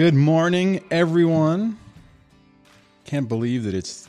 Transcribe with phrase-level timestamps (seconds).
[0.00, 1.76] Good morning, everyone.
[3.04, 4.08] Can't believe that it's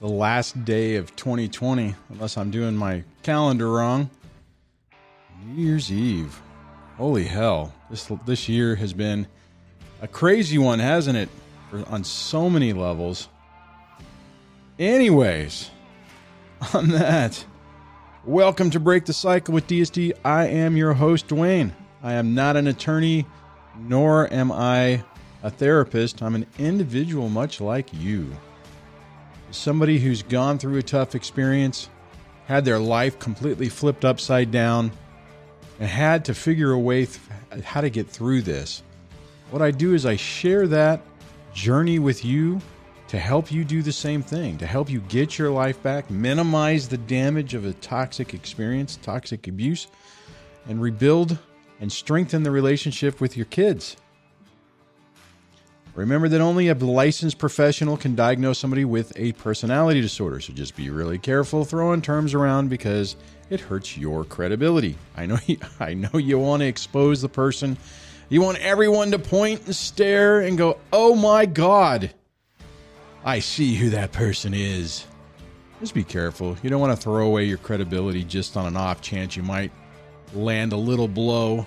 [0.00, 4.10] the last day of 2020, unless I'm doing my calendar wrong.
[5.46, 6.42] New Year's Eve.
[6.96, 7.72] Holy hell.
[7.88, 9.28] This, this year has been
[10.02, 11.28] a crazy one, hasn't it?
[11.86, 13.28] On so many levels.
[14.80, 15.70] Anyways,
[16.74, 17.44] on that,
[18.24, 20.12] welcome to Break the Cycle with DSD.
[20.24, 21.70] I am your host, Dwayne.
[22.02, 23.26] I am not an attorney,
[23.78, 25.04] nor am I
[25.42, 26.22] a therapist.
[26.22, 28.30] I'm an individual much like you.
[29.50, 31.88] Somebody who's gone through a tough experience,
[32.46, 34.90] had their life completely flipped upside down,
[35.78, 38.82] and had to figure a way th- how to get through this.
[39.50, 41.00] What I do is I share that
[41.52, 42.60] journey with you
[43.08, 46.88] to help you do the same thing, to help you get your life back, minimize
[46.88, 49.88] the damage of a toxic experience, toxic abuse,
[50.68, 51.36] and rebuild
[51.80, 53.96] and strengthen the relationship with your kids.
[55.94, 60.76] Remember that only a licensed professional can diagnose somebody with a personality disorder, so just
[60.76, 63.16] be really careful throwing terms around because
[63.50, 64.96] it hurts your credibility.
[65.16, 67.76] I know you, I know you want to expose the person.
[68.28, 72.14] You want everyone to point and stare and go, "Oh my god.
[73.24, 75.06] I see who that person is."
[75.80, 76.56] Just be careful.
[76.62, 79.72] You don't want to throw away your credibility just on an off chance you might
[80.34, 81.66] land a little blow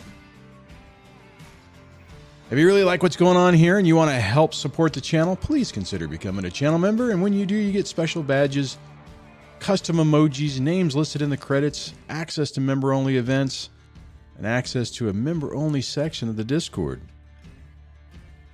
[2.53, 5.01] if you really like what's going on here and you want to help support the
[5.01, 7.09] channel, please consider becoming a channel member.
[7.09, 8.77] And when you do, you get special badges,
[9.57, 13.71] custom emojis, names listed in the credits, access to member only events,
[14.37, 17.01] and access to a member only section of the Discord.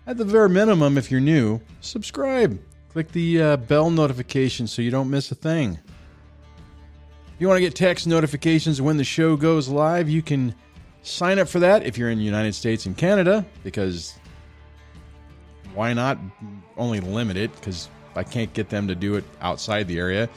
[0.07, 2.57] At the very minimum, if you're new, subscribe.
[2.93, 5.77] Click the uh, bell notification so you don't miss a thing.
[7.33, 10.55] If you want to get text notifications when the show goes live, you can
[11.01, 14.15] Sign up for that if you're in the United States and Canada, because
[15.73, 16.17] why not
[16.77, 17.53] only limit it?
[17.55, 20.29] Because I can't get them to do it outside the area.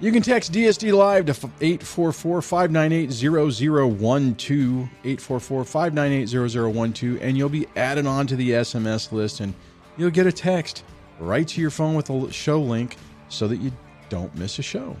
[0.00, 7.66] You can text DSD Live to 844 598 0012, 844 598 0012, and you'll be
[7.74, 9.54] added on to the SMS list and
[9.96, 10.84] you'll get a text
[11.18, 12.96] right to your phone with a show link
[13.28, 13.72] so that you
[14.08, 14.96] don't miss a show.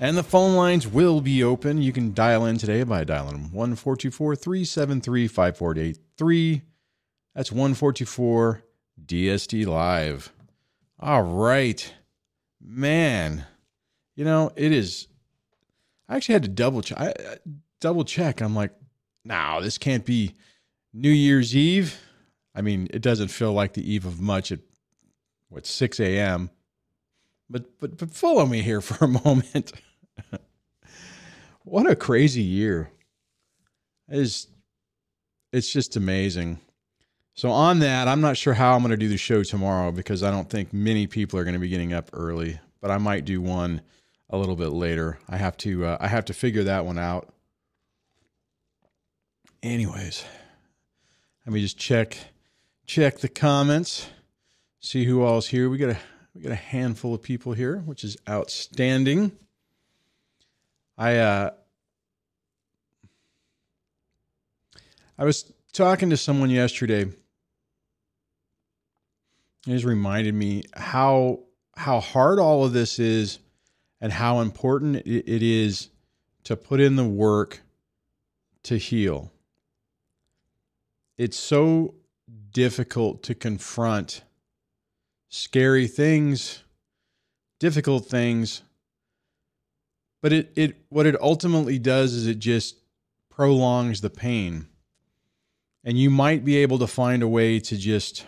[0.00, 1.80] And the phone lines will be open.
[1.80, 6.62] You can dial in today by dialing 1 373 5483.
[7.34, 10.32] That's 1 DSD Live.
[10.98, 11.92] All right.
[12.60, 13.46] Man,
[14.16, 15.06] you know, it is.
[16.08, 16.98] I actually had to double check.
[16.98, 17.14] I,
[17.80, 18.40] double check.
[18.40, 18.72] I'm like,
[19.24, 20.34] no, this can't be
[20.92, 22.00] New Year's Eve.
[22.54, 24.60] I mean, it doesn't feel like the eve of much at
[25.48, 26.50] what 6 a.m.
[27.48, 29.72] But but but follow me here for a moment.
[31.64, 32.90] what a crazy year.
[34.08, 34.48] It is
[35.52, 36.60] it's just amazing.
[37.34, 40.22] So on that, I'm not sure how I'm going to do the show tomorrow because
[40.22, 43.24] I don't think many people are going to be getting up early, but I might
[43.24, 43.80] do one
[44.30, 45.18] a little bit later.
[45.28, 47.32] I have to uh, I have to figure that one out.
[49.62, 50.24] Anyways,
[51.44, 52.16] let me just check
[52.86, 54.08] check the comments,
[54.80, 55.68] see who all's here.
[55.68, 55.98] We got a
[56.34, 59.32] we got a handful of people here, which is outstanding.
[60.98, 61.50] I uh
[65.16, 67.02] I was talking to someone yesterday.
[67.02, 67.12] It
[69.66, 71.40] just reminded me how
[71.76, 73.38] how hard all of this is
[74.00, 75.88] and how important it is
[76.44, 77.62] to put in the work
[78.64, 79.32] to heal.
[81.16, 81.94] It's so
[82.52, 84.22] difficult to confront
[85.34, 86.62] scary things,
[87.58, 88.62] difficult things,
[90.22, 92.76] but it it what it ultimately does is it just
[93.30, 94.68] prolongs the pain.
[95.82, 98.24] And you might be able to find a way to just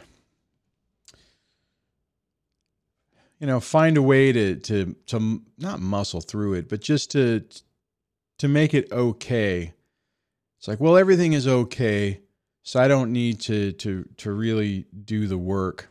[3.38, 7.44] you know, find a way to to to not muscle through it, but just to
[8.38, 9.72] to make it okay.
[10.58, 12.20] It's like, well, everything is okay,
[12.64, 15.88] so I don't need to to to really do the work.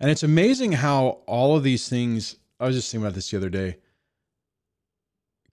[0.00, 3.36] And it's amazing how all of these things I was just thinking about this the
[3.36, 3.76] other day.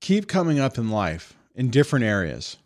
[0.01, 2.57] Keep coming up in life in different areas.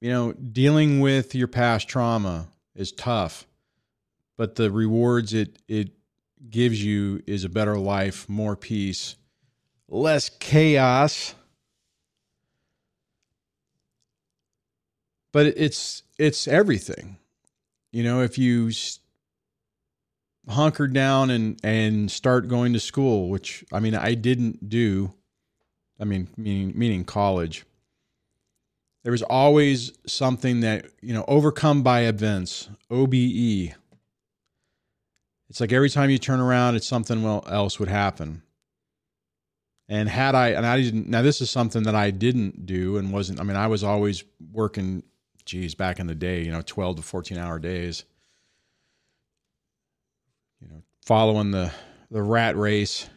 [0.00, 3.46] You know, dealing with your past trauma is tough,
[4.36, 5.90] but the rewards it it
[6.50, 9.16] gives you is a better life, more peace,
[9.88, 11.34] less chaos.
[15.32, 17.18] But it's it's everything.
[17.92, 18.70] You know, if you
[20.48, 25.14] hunker down and and start going to school, which I mean I didn't do.
[26.00, 27.64] I mean meaning meaning college.
[29.02, 33.74] there was always something that, you know, overcome by events, OBE.
[35.48, 38.42] It's like every time you turn around, it's something well else would happen.
[39.88, 43.12] And had I, and I didn't, now this is something that I didn't do and
[43.12, 45.02] wasn't, I mean, I was always working,
[45.44, 48.04] geez, back in the day, you know, 12 to 14 hour days,
[51.04, 51.72] following the,
[52.10, 53.08] the rat race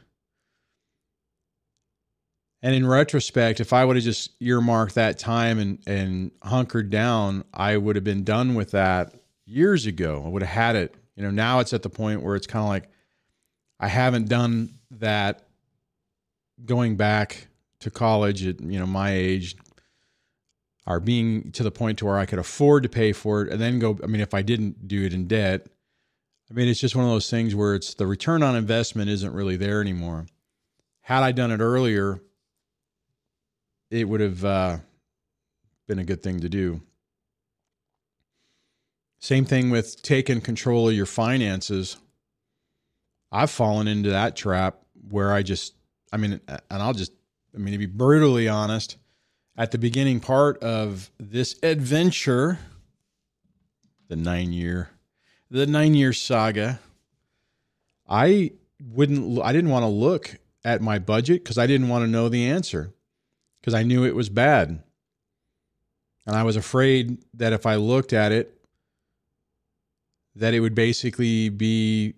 [2.65, 7.43] and in retrospect, if I would have just earmarked that time and, and hunkered down,
[7.53, 9.13] I would have been done with that
[9.45, 10.23] years ago.
[10.25, 10.95] I would have had it.
[11.15, 12.89] You know, now it's at the point where it's kind of like
[13.79, 15.47] I haven't done that
[16.65, 17.49] going back
[17.81, 19.55] to college at, you know, my age
[20.87, 23.61] or being to the point to where I could afford to pay for it and
[23.61, 25.67] then go I mean if I didn't do it in debt.
[26.49, 29.33] I mean it's just one of those things where it's the return on investment isn't
[29.33, 30.27] really there anymore.
[31.01, 32.19] Had I done it earlier,
[33.89, 34.77] it would have uh,
[35.87, 36.81] been a good thing to do.
[39.19, 41.97] Same thing with taking control of your finances.
[43.31, 44.77] I've fallen into that trap
[45.09, 45.73] where I just,
[46.11, 47.11] I mean, and I'll just,
[47.53, 48.97] I mean, to be brutally honest,
[49.57, 52.59] at the beginning part of this adventure,
[54.09, 54.89] the nine year,
[55.49, 56.79] the nine year saga,
[58.07, 58.51] I
[58.83, 62.29] wouldn't, I didn't want to look at my budget because I didn't want to know
[62.29, 62.93] the answer
[63.59, 64.81] because I knew it was bad.
[66.27, 68.51] And I was afraid that if I looked at it,
[70.35, 72.15] that it would basically be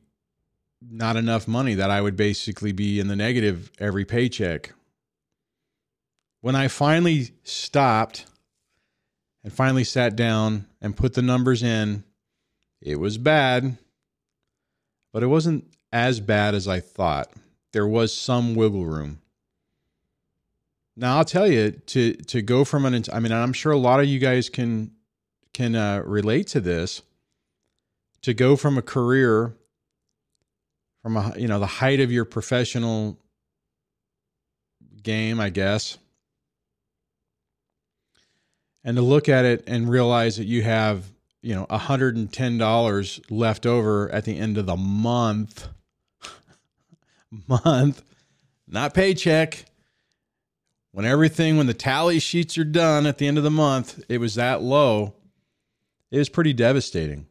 [0.82, 4.74] not enough money, that I would basically be in the negative every paycheck.
[6.42, 8.26] When I finally stopped
[9.44, 12.04] and finally sat down and put the numbers in,
[12.82, 13.78] it was bad,
[15.12, 17.32] but it wasn't as bad as I thought.
[17.72, 19.20] There was some wiggle room.
[20.96, 24.00] Now I'll tell you to to go from an I mean I'm sure a lot
[24.00, 24.92] of you guys can
[25.54, 27.02] can uh, relate to this.
[28.24, 29.54] To go from a career
[31.02, 33.18] from a you know the height of your professional
[35.04, 35.98] game, I guess,
[38.84, 41.06] and to look at it and realize that you have
[41.42, 45.68] you know $110 left over at the end of the month
[47.48, 48.04] month
[48.68, 49.66] not paycheck
[50.98, 54.18] when everything, when the tally sheets are done at the end of the month, it
[54.18, 55.14] was that low.
[56.10, 57.28] It was pretty devastating.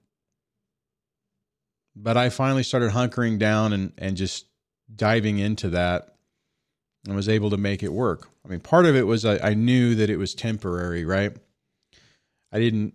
[1.97, 4.47] But I finally started hunkering down and, and just
[4.95, 6.15] diving into that
[7.09, 8.29] and was able to make it work.
[8.45, 11.37] I mean, part of it was I, I knew that it was temporary, right?
[12.53, 12.95] I didn't.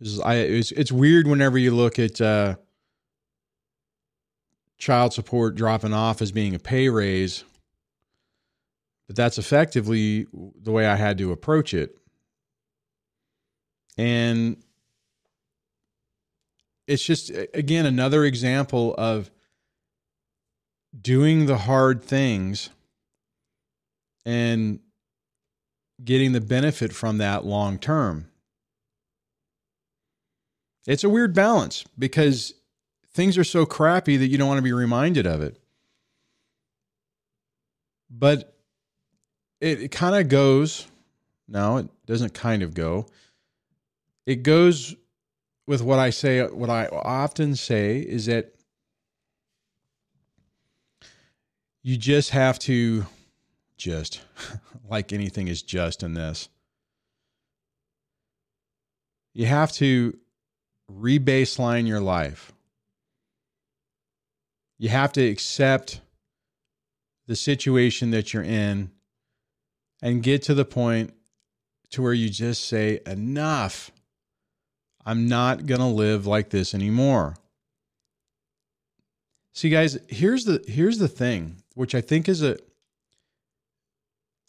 [0.00, 2.56] It was, I, it was, it's weird whenever you look at uh,
[4.78, 7.44] child support dropping off as being a pay raise
[9.10, 11.98] but that's effectively the way I had to approach it.
[13.98, 14.62] And
[16.86, 19.32] it's just, again, another example of
[20.96, 22.70] doing the hard things
[24.24, 24.78] and
[26.04, 28.29] getting the benefit from that long term.
[30.86, 32.54] It's a weird balance because
[33.12, 35.58] things are so crappy that you don't want to be reminded of it.
[38.10, 38.56] But
[39.60, 40.86] it, it kind of goes.
[41.46, 43.06] No, it doesn't kind of go.
[44.26, 44.94] It goes
[45.66, 46.42] with what I say.
[46.42, 48.54] What I often say is that
[51.82, 53.06] you just have to,
[53.76, 54.20] just
[54.88, 56.48] like anything is just in this,
[59.34, 60.16] you have to
[60.98, 62.52] rebaseline your life.
[64.78, 66.00] You have to accept
[67.26, 68.90] the situation that you're in
[70.02, 71.12] and get to the point
[71.90, 73.90] to where you just say, enough.
[75.04, 77.36] I'm not going to live like this anymore.
[79.52, 82.56] See guys, here's the here's the thing, which I think is a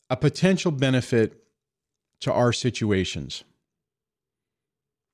[0.10, 1.44] a potential benefit
[2.22, 3.44] to our situations.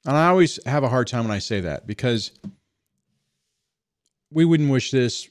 [0.06, 2.32] And I always have a hard time when I say that because
[4.32, 5.30] we wouldn't wish this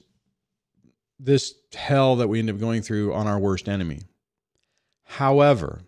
[1.19, 4.01] this hell that we end up going through on our worst enemy.
[5.05, 5.81] However,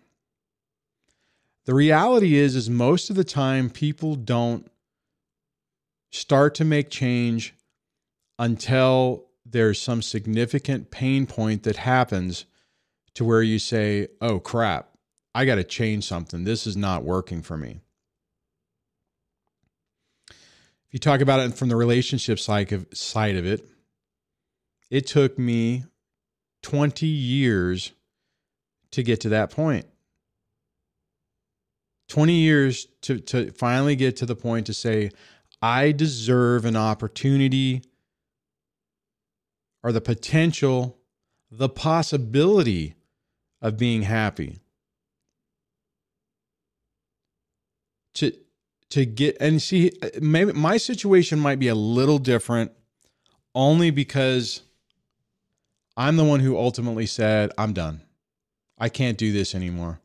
[1.65, 4.69] the reality is is most of the time people don't
[6.09, 7.53] start to make change
[8.39, 12.45] until there's some significant pain point that happens
[13.13, 14.97] to where you say, "Oh crap,
[15.35, 16.43] I got to change something.
[16.43, 17.81] This is not working for me."
[20.89, 23.63] If you talk about it from the relationship side of, side of it,
[24.89, 25.83] it took me
[26.63, 27.91] 20 years
[28.89, 29.85] to get to that point.
[32.07, 35.11] 20 years to, to finally get to the point to say,
[35.61, 37.83] I deserve an opportunity
[39.83, 40.97] or the potential,
[41.51, 42.95] the possibility
[43.61, 44.57] of being happy.
[48.15, 48.33] To
[48.89, 52.71] to get and see maybe my situation might be a little different
[53.53, 54.61] only because
[55.97, 58.01] I'm the one who ultimately said, I'm done.
[58.77, 59.99] I can't do this anymore.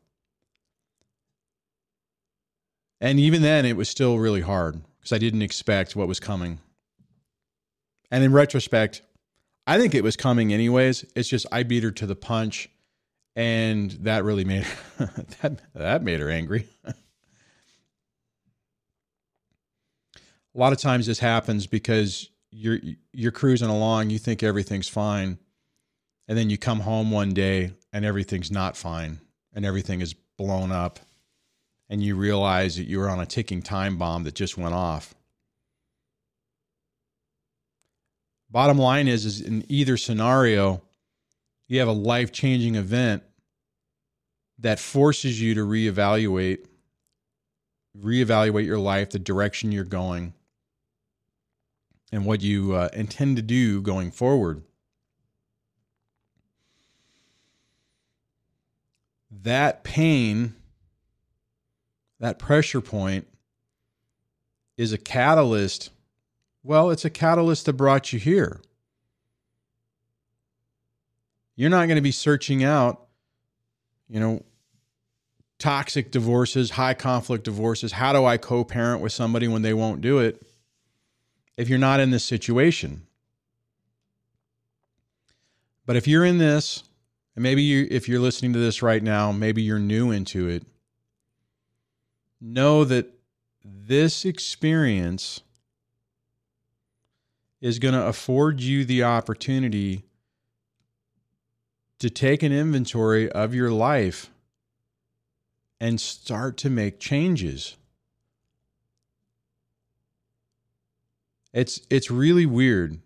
[2.99, 6.59] And even then, it was still really hard because I didn't expect what was coming.
[8.11, 9.01] And in retrospect,
[9.67, 11.05] I think it was coming anyways.
[11.15, 12.69] It's just I beat her to the punch,
[13.35, 14.65] and that really made
[14.97, 16.67] that that made her angry.
[20.55, 22.79] a lot of times this happens because you're
[23.11, 25.37] you're cruising along, you think everything's fine,
[26.27, 29.19] and then you come home one day and everything's not fine,
[29.53, 30.99] and everything is blown up
[31.89, 35.13] and you realize that you were on a ticking time bomb that just went off.
[38.49, 40.81] Bottom line is, is in either scenario,
[41.67, 43.23] you have a life changing event
[44.59, 46.65] that forces you to reevaluate,
[47.99, 50.33] reevaluate your life, the direction you're going,
[52.11, 54.63] and what you uh, intend to do going forward.
[59.31, 60.55] That pain
[62.19, 63.27] that pressure point
[64.77, 65.91] is a catalyst.
[66.63, 68.61] Well, it's a catalyst that brought you here.
[71.55, 73.07] You're not going to be searching out,
[74.09, 74.43] you know,
[75.59, 77.93] toxic divorces, high conflict divorces.
[77.93, 80.41] How do I co parent with somebody when they won't do it?
[81.57, 83.07] If you're not in this situation.
[85.85, 86.83] But if you're in this,
[87.35, 90.63] and maybe you, if you're listening to this right now, maybe you're new into it
[92.45, 93.11] know that
[93.63, 95.41] this experience
[97.59, 100.03] is going to afford you the opportunity
[101.99, 104.29] to take an inventory of your life
[105.79, 107.77] and start to make changes.
[111.55, 112.99] It's it's really weird.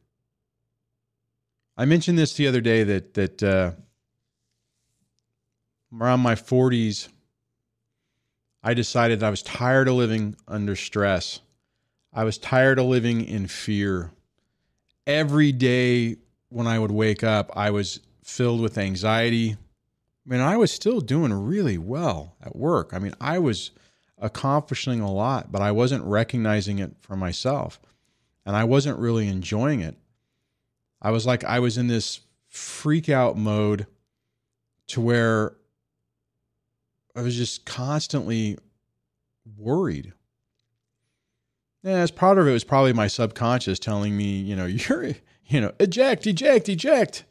[1.77, 3.72] I mentioned this the other day that that uh,
[5.94, 7.10] around my 40s
[8.63, 11.41] I decided that I was tired of living under stress.
[12.12, 14.12] I was tired of living in fear.
[15.06, 16.18] Every day
[16.50, 19.51] when I would wake up, I was filled with anxiety.
[19.51, 22.94] I mean, I was still doing really well at work.
[22.94, 23.70] I mean, I was
[24.18, 27.79] accomplishing a lot, but I wasn't recognizing it for myself.
[28.50, 29.96] And I wasn't really enjoying it.
[31.03, 33.86] I was like, I was in this freak out mode
[34.88, 35.56] to where
[37.15, 38.58] I was just constantly
[39.56, 40.13] worried.
[41.84, 45.13] Yeah, as part of it was probably my subconscious telling me, you know, you're,
[45.46, 47.25] you know, eject, eject, eject.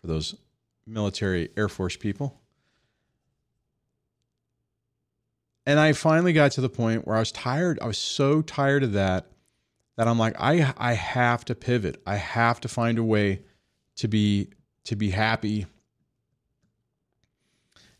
[0.00, 0.34] For those
[0.88, 2.40] military Air Force people.
[5.64, 7.78] And I finally got to the point where I was tired.
[7.80, 9.28] I was so tired of that
[9.96, 12.02] that I'm like, I I have to pivot.
[12.06, 13.42] I have to find a way
[13.96, 14.50] to be
[14.84, 15.66] to be happy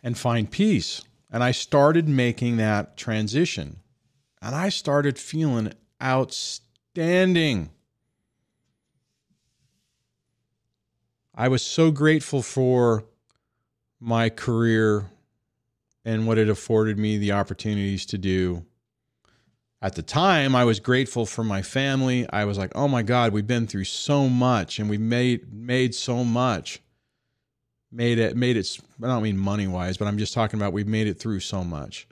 [0.02, 1.02] and find peace.
[1.30, 3.80] And I started making that transition.
[4.42, 5.72] And I started feeling
[6.02, 7.70] outstanding.
[11.34, 13.04] I was so grateful for
[13.98, 15.10] my career
[16.04, 18.66] and what it afforded me the opportunities to do.
[19.84, 22.26] At the time, I was grateful for my family.
[22.30, 25.94] I was like, "Oh my god, we've been through so much and we made made
[25.94, 26.80] so much."
[27.92, 30.88] made it made it I don't mean money wise, but I'm just talking about we've
[30.88, 32.08] made it through so much.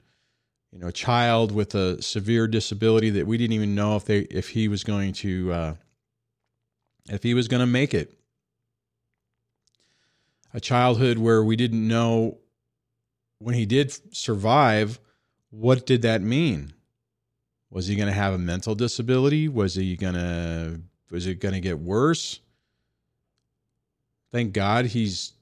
[0.71, 4.19] You know, a child with a severe disability that we didn't even know if they
[4.19, 5.73] if he was going to uh,
[7.09, 8.13] if he was going to make it.
[10.53, 12.37] A childhood where we didn't know
[13.39, 14.99] when he did survive,
[15.49, 16.73] what did that mean?
[17.73, 19.47] Was he going to have a mental disability?
[19.47, 22.39] Was he going to was it going to get worse?
[24.31, 25.33] Thank God he's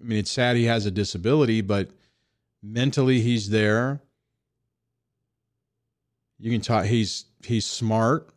[0.00, 1.90] I mean, it's sad he has a disability, but
[2.62, 4.00] mentally he's there.
[6.38, 6.86] You can talk.
[6.86, 8.30] He's he's smart.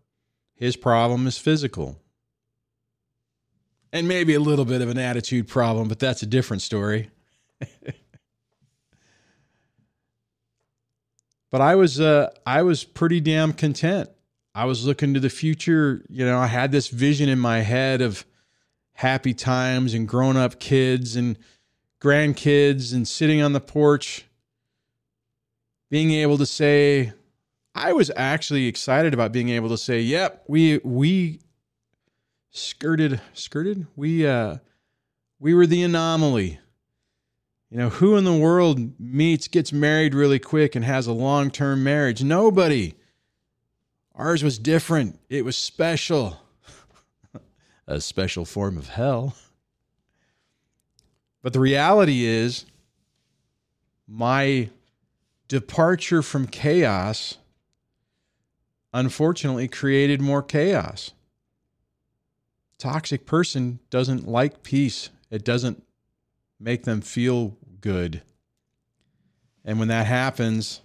[0.56, 2.02] His problem is physical,
[3.94, 7.10] and maybe a little bit of an attitude problem, but that's a different story.
[11.58, 14.12] but I was uh, I was pretty damn content.
[14.54, 16.06] I was looking to the future.
[16.08, 18.28] You know, I had this vision in my head of
[18.94, 21.36] happy times and grown up kids and
[22.00, 24.26] grandkids and sitting on the porch
[25.90, 27.12] being able to say,
[27.74, 31.40] I was actually excited about being able to say, "Yep, we we
[32.52, 34.58] skirted skirted we uh
[35.40, 36.60] we were the anomaly."
[37.70, 41.52] You know, who in the world meets, gets married really quick, and has a long
[41.52, 42.24] term marriage?
[42.24, 42.96] Nobody.
[44.16, 45.20] Ours was different.
[45.30, 46.40] It was special.
[47.88, 49.36] a special form of hell.
[51.42, 52.66] But the reality is,
[54.08, 54.70] my
[55.48, 57.38] departure from chaos
[58.94, 61.12] unfortunately created more chaos.
[62.78, 65.10] Toxic person doesn't like peace.
[65.30, 65.84] It doesn't
[66.60, 68.22] make them feel good.
[69.64, 70.82] And when that happens,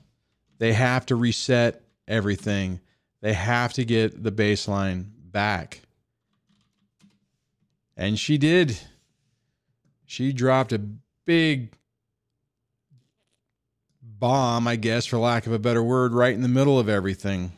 [0.58, 2.80] they have to reset everything.
[3.20, 5.82] They have to get the baseline back.
[7.96, 8.78] And she did.
[10.04, 10.80] She dropped a
[11.24, 11.72] big
[14.02, 17.52] bomb, I guess, for lack of a better word, right in the middle of everything.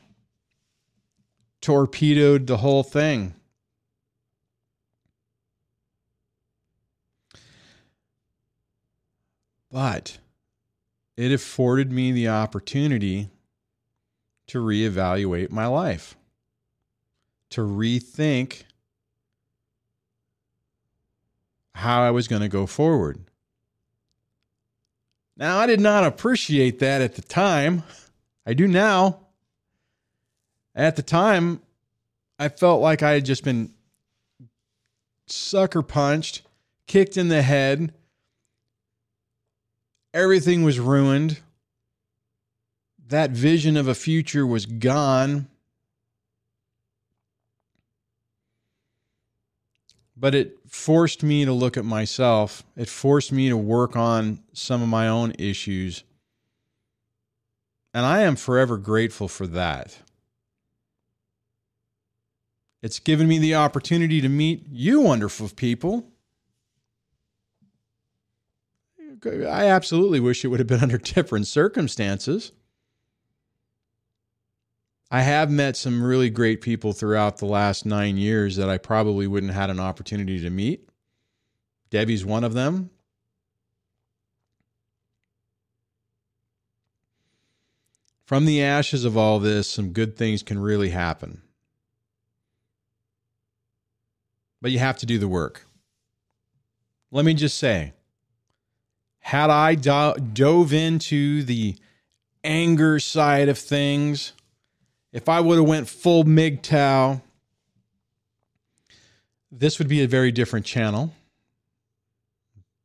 [1.61, 3.35] Torpedoed the whole thing.
[9.75, 10.19] But
[11.17, 13.31] it afforded me the opportunity
[14.47, 16.17] to reevaluate my life,
[17.51, 18.63] to rethink
[21.75, 23.19] how I was going to go forward.
[25.37, 27.83] Now, I did not appreciate that at the time.
[28.47, 29.27] I do now.
[30.77, 31.61] At the time,
[32.39, 33.75] I felt like I had just been
[35.27, 36.43] sucker punched,
[36.87, 37.93] kicked in the head.
[40.15, 41.41] Everything was ruined.
[43.09, 45.49] That vision of a future was gone.
[50.17, 52.63] but it forced me to look at myself.
[52.77, 56.03] It forced me to work on some of my own issues.
[57.93, 59.99] And I am forever grateful for that.
[62.83, 66.07] It's given me the opportunity to meet you wonderful people.
[69.27, 72.53] I absolutely wish it would have been under different circumstances.
[75.11, 79.27] I have met some really great people throughout the last nine years that I probably
[79.27, 80.89] wouldn't have had an opportunity to meet.
[81.91, 82.91] Debbie's one of them.
[88.27, 91.43] From the ashes of all this, some good things can really happen.
[94.61, 95.67] But you have to do the work.
[97.11, 97.93] Let me just say
[99.25, 101.77] had I do- dove into the
[102.45, 104.35] anger side of things,
[105.15, 107.23] if I would have went full MGTOW,
[109.51, 111.15] this would be a very different channel.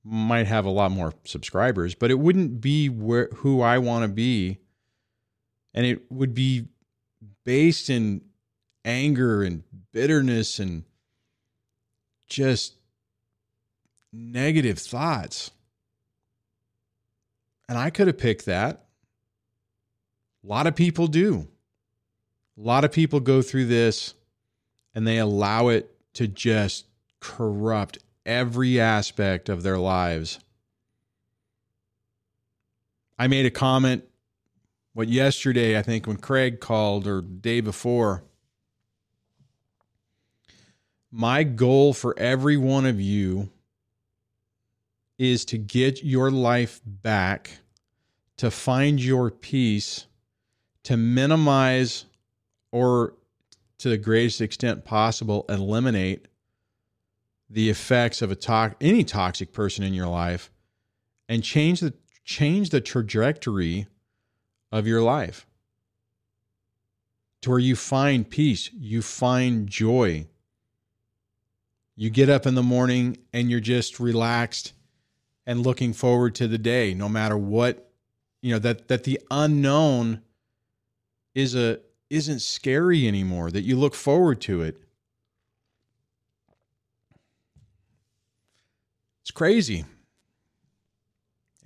[0.06, 4.08] Might have a lot more subscribers, but it wouldn't be where who I want to
[4.08, 4.60] be.
[5.74, 6.70] And it would be
[7.44, 8.22] based in
[8.86, 10.86] anger and bitterness and
[12.30, 12.76] just
[14.14, 15.52] negative thoughts.
[17.70, 18.84] And I could have picked that.
[20.44, 21.48] A lot of people do.
[22.58, 24.16] A lot of people go through this
[24.96, 26.88] and they allow it to just
[27.20, 30.40] corrupt every aspect of their lives.
[33.20, 34.04] I made a comment
[34.94, 38.24] what yesterday, I think when Craig called or day before.
[41.12, 43.52] My goal for every one of you
[45.20, 47.52] is to get your life back,
[48.38, 50.08] to find your peace,
[50.84, 52.06] to minimize
[52.72, 53.14] or
[53.78, 56.28] to the greatest extent possible eliminate
[57.50, 60.52] the effects of a to- any toxic person in your life
[61.28, 63.88] and change the change the trajectory
[64.72, 65.48] of your life
[67.42, 70.28] to where you find peace, you find joy.
[71.96, 74.74] You get up in the morning and you're just relaxed
[75.50, 77.92] and looking forward to the day no matter what
[78.42, 80.22] you know that that the unknown
[81.34, 84.78] is a isn't scary anymore, that you look forward to it.
[89.22, 89.86] It's crazy.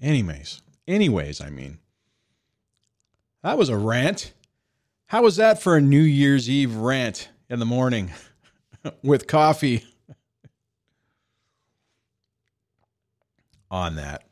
[0.02, 1.80] Anyways, anyways, I mean,
[3.42, 4.34] that was a rant.
[5.06, 8.12] How was that for a New Year's Eve rant in the morning
[9.04, 9.86] with coffee?
[13.74, 14.24] On that.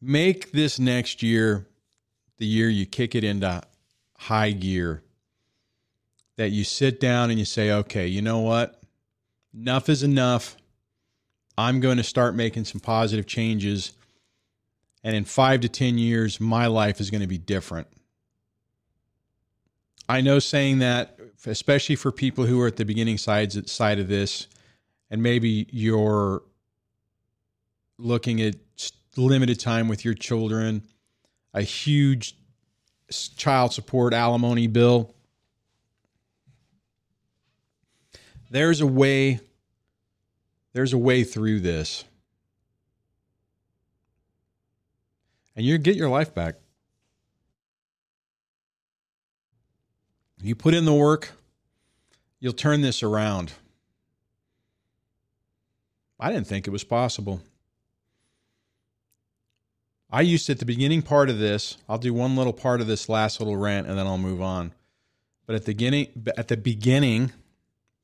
[0.00, 1.68] Make this next year
[2.38, 3.62] the year you kick it into
[4.16, 5.02] high gear
[6.36, 8.80] that you sit down and you say, okay, you know what?
[9.52, 10.56] Enough is enough.
[11.58, 13.92] I'm going to start making some positive changes.
[15.04, 17.86] And in five to 10 years, my life is going to be different.
[20.08, 24.08] I know saying that, especially for people who are at the beginning sides side of
[24.08, 24.46] this,
[25.10, 26.42] and maybe you're
[27.98, 28.54] looking at
[29.16, 30.82] limited time with your children,
[31.52, 32.36] a huge
[33.36, 35.14] child support alimony bill.
[38.50, 39.40] There's a way
[40.72, 42.04] there's a way through this.
[45.56, 46.54] And you get your life back.
[50.40, 51.32] You put in the work,
[52.38, 53.54] you'll turn this around.
[56.20, 57.40] I didn't think it was possible.
[60.10, 63.08] I used at the beginning part of this, I'll do one little part of this
[63.08, 64.72] last little rant and then I'll move on.
[65.46, 67.32] But at the beginning, at the beginning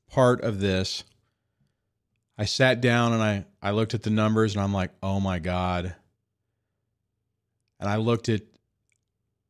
[0.09, 1.03] part of this,
[2.37, 5.39] I sat down and I, I looked at the numbers and I'm like, oh my
[5.39, 5.95] God.
[7.79, 8.41] And I looked at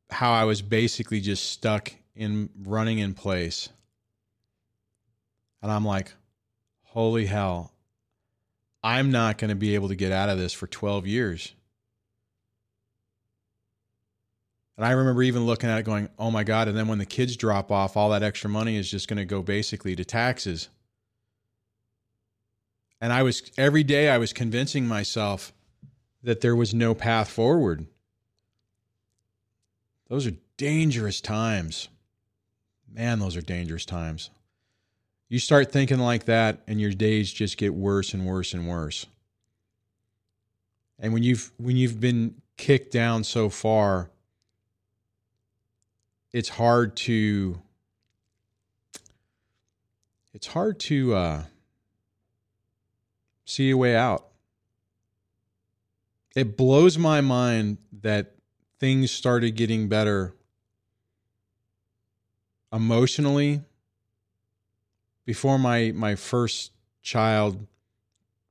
[0.09, 3.69] how I was basically just stuck in running in place.
[5.61, 6.13] And I'm like,
[6.83, 7.71] holy hell,
[8.83, 11.53] I'm not going to be able to get out of this for 12 years.
[14.77, 16.67] And I remember even looking at it going, oh my God.
[16.67, 19.25] And then when the kids drop off, all that extra money is just going to
[19.25, 20.69] go basically to taxes.
[22.99, 25.53] And I was, every day, I was convincing myself
[26.23, 27.85] that there was no path forward.
[30.09, 31.87] Those are dangerous times.
[32.91, 34.29] Man, those are dangerous times.
[35.27, 39.05] You start thinking like that, and your days just get worse and worse and worse.
[40.99, 44.11] And when you've when you've been kicked down so far,
[46.35, 47.61] it's hard to
[50.33, 51.43] it's hard to uh,
[53.45, 54.27] see a way out.
[56.35, 58.33] It blows my mind that
[58.81, 60.35] things started getting better
[62.73, 63.61] emotionally
[65.23, 67.65] before my my first child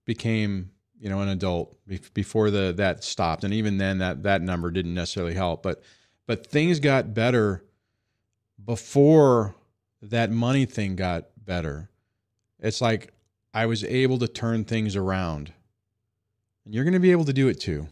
[0.07, 1.77] became you know an adult
[2.14, 5.83] before the that stopped and even then that that number didn't necessarily help but
[6.27, 7.62] but things got better
[8.64, 9.55] before
[10.03, 11.90] that money thing got better,
[12.59, 13.12] it's like
[13.53, 15.53] I was able to turn things around.
[16.64, 17.88] And you're going to be able to do it too.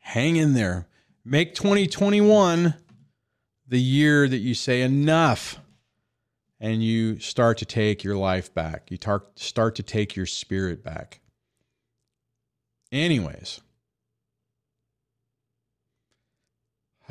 [0.00, 0.86] Hang in there.
[1.24, 2.74] Make 2021
[3.68, 5.58] the year that you say enough
[6.58, 8.90] and you start to take your life back.
[8.90, 11.20] You tar- start to take your spirit back.
[12.92, 13.60] Anyways.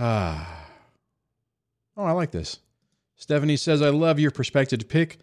[0.02, 0.59] Ah.
[2.00, 2.62] Oh, I like this.
[3.18, 5.18] Stephanie says, I love your perspective to pick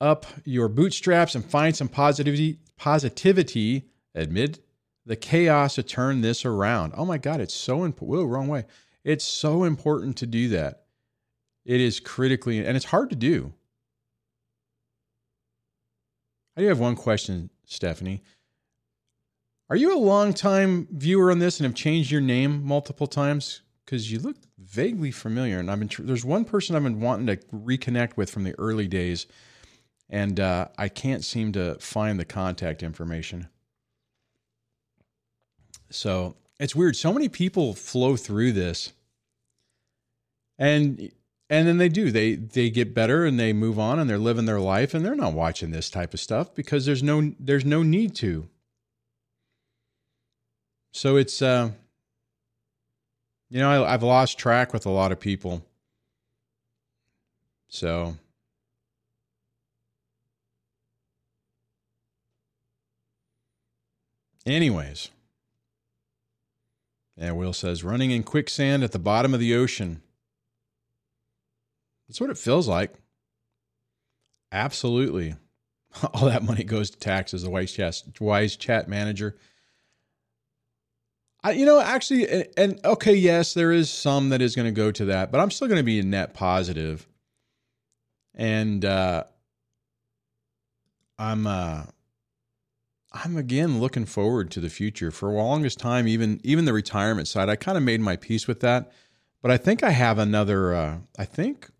[0.00, 4.58] up your bootstraps and find some positivity, positivity amid
[5.04, 6.92] the chaos to turn this around.
[6.96, 8.18] Oh my God, it's so important.
[8.18, 8.64] Whoa, wrong way.
[9.04, 10.86] It's so important to do that.
[11.64, 13.52] It is critically, and it's hard to do.
[16.56, 18.24] I do have one question, Stephanie.
[19.70, 23.62] Are you a long time viewer on this and have changed your name multiple times?
[23.86, 25.58] Because you look vaguely familiar.
[25.58, 28.58] And I've been tr- there's one person I've been wanting to reconnect with from the
[28.58, 29.26] early days,
[30.10, 33.48] and uh, I can't seem to find the contact information.
[35.88, 36.96] So it's weird.
[36.96, 38.92] So many people flow through this,
[40.58, 41.10] and
[41.48, 42.10] and then they do.
[42.10, 45.14] They they get better and they move on and they're living their life and they're
[45.14, 48.48] not watching this type of stuff because there's no there's no need to.
[50.92, 51.70] So it's uh
[53.50, 55.64] you know, I, I've lost track with a lot of people.
[57.68, 58.16] So.
[64.44, 65.10] Anyways.
[67.18, 70.02] And Will says, running in quicksand at the bottom of the ocean.
[72.06, 72.94] That's what it feels like.
[74.52, 75.34] Absolutely.
[76.14, 79.36] All that money goes to taxes, the wise chat, wise chat manager.
[81.42, 84.72] I, you know, actually, and, and okay, yes, there is some that is going to
[84.72, 87.06] go to that, but I'm still going to be a net positive.
[88.34, 89.24] And uh,
[91.18, 91.84] I'm, uh,
[93.12, 95.10] I'm again looking forward to the future.
[95.10, 98.46] For the longest time, even even the retirement side, I kind of made my peace
[98.46, 98.92] with that.
[99.40, 100.74] But I think I have another.
[100.74, 101.70] Uh, I think,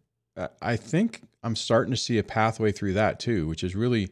[0.62, 4.10] I think I'm starting to see a pathway through that too, which is really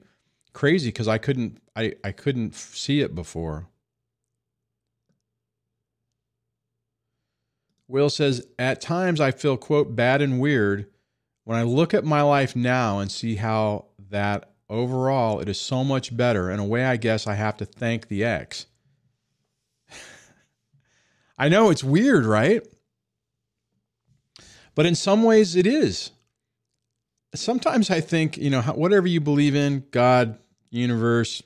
[0.52, 3.68] crazy because I couldn't, I I couldn't see it before.
[7.88, 10.86] Will says, At times I feel, quote, bad and weird
[11.44, 15.84] when I look at my life now and see how that overall it is so
[15.84, 16.50] much better.
[16.50, 18.66] In a way, I guess I have to thank the ex.
[21.38, 22.66] I know it's weird, right?
[24.74, 26.10] But in some ways, it is.
[27.34, 30.38] Sometimes I think, you know, whatever you believe in, God,
[30.70, 31.42] universe,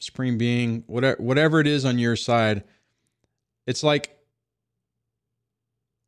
[0.00, 2.64] supreme being, whatever, whatever it is on your side,
[3.66, 4.13] it's like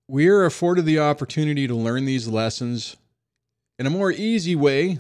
[0.09, 2.97] we're afforded the opportunity to learn these lessons
[3.79, 4.99] in a more easy way.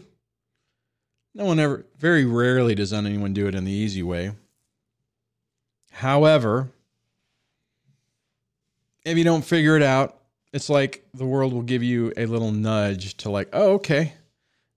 [1.34, 4.32] No one ever, very rarely does anyone do it in the easy way.
[5.92, 6.68] However,
[9.04, 10.18] if you don't figure it out,
[10.52, 14.14] it's like the world will give you a little nudge to like, oh, okay,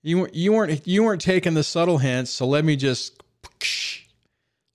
[0.01, 3.21] you you weren't you weren't taking the subtle hints, so let me just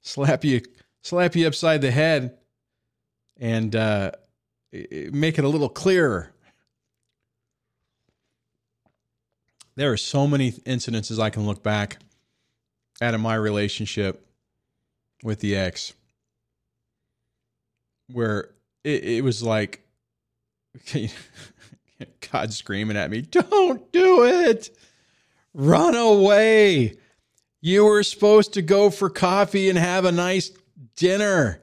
[0.02, 0.62] slap you
[1.02, 2.36] slap you upside the head
[3.38, 4.12] and uh,
[5.12, 6.32] make it a little clearer.
[9.76, 11.98] There are so many incidences I can look back
[13.00, 14.26] at in my relationship
[15.22, 15.94] with the ex
[18.12, 18.50] where
[18.84, 19.84] it, it was like
[22.32, 24.70] God screaming at me, Don't do it.
[25.52, 26.96] Run away.
[27.60, 30.50] You were supposed to go for coffee and have a nice
[30.96, 31.62] dinner.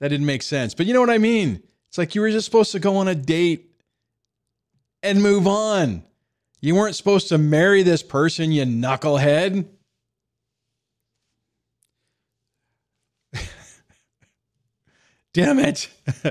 [0.00, 0.74] That didn't make sense.
[0.74, 1.62] But you know what I mean?
[1.94, 3.70] It's like you were just supposed to go on a date
[5.00, 6.02] and move on.
[6.60, 9.68] You weren't supposed to marry this person, you knucklehead.
[15.34, 15.88] Damn it.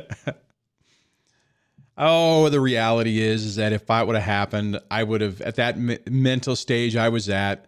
[1.98, 5.56] oh, the reality is is that if that would have happened, I would have at
[5.56, 7.68] that me- mental stage I was at,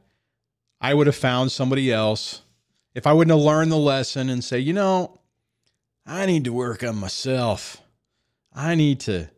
[0.81, 2.41] I would have found somebody else.
[2.93, 5.21] If I wouldn't have learned the lesson and say, "You know,
[6.05, 7.81] I need to work on myself.
[8.55, 9.29] I need to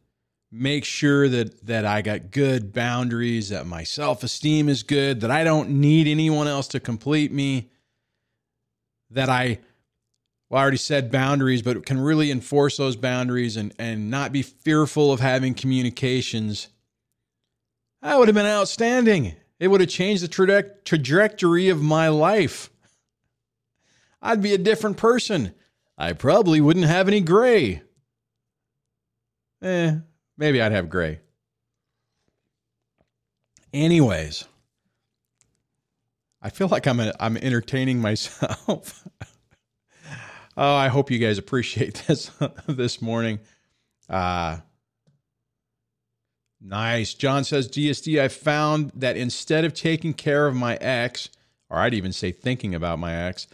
[0.51, 5.43] make sure that that I got good boundaries, that my self-esteem is good, that I
[5.43, 7.71] don't need anyone else to complete me,
[9.09, 9.59] that I
[10.49, 14.43] well, I already said boundaries, but can really enforce those boundaries and, and not be
[14.43, 16.69] fearful of having communications.
[18.01, 19.35] That would have been outstanding.
[19.59, 22.69] It would have changed the tra- trajectory of my life.
[24.21, 25.53] I'd be a different person.
[25.97, 27.81] I probably wouldn't have any gray.
[29.61, 29.95] Eh,
[30.37, 31.19] maybe I'd have gray.
[33.73, 34.45] Anyways,
[36.41, 39.03] I feel like I'm a, I'm entertaining myself.
[40.59, 42.31] Oh, I hope you guys appreciate this
[42.65, 43.39] this morning.
[44.09, 44.57] Uh,
[46.59, 47.13] nice.
[47.13, 51.29] John says, DSD, I found that instead of taking care of my ex,
[51.69, 53.45] or I'd even say thinking about my ex,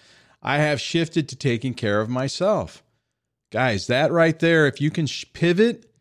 [0.41, 2.83] I have shifted to taking care of myself.
[3.51, 5.92] Guys, that right there, if you can pivot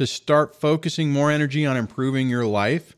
[0.00, 2.96] to start focusing more energy on improving your life,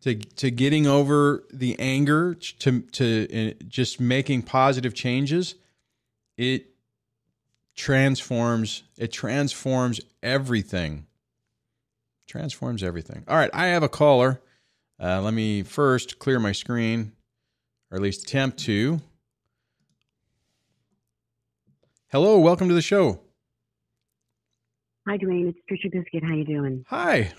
[0.00, 5.54] to, to getting over the anger, to, to uh, just making positive changes–
[6.38, 6.66] it
[7.74, 11.04] transforms it transforms everything.
[12.26, 13.24] Transforms everything.
[13.28, 14.40] All right i have a caller.
[15.00, 17.12] Uh, let me first clear my screen
[17.90, 19.00] or at least attempt to.
[22.08, 23.20] Hello welcome to the show
[25.08, 26.22] hi dwayne it's trisha biscuit.
[26.22, 26.84] How you doing?
[26.88, 27.32] Hi.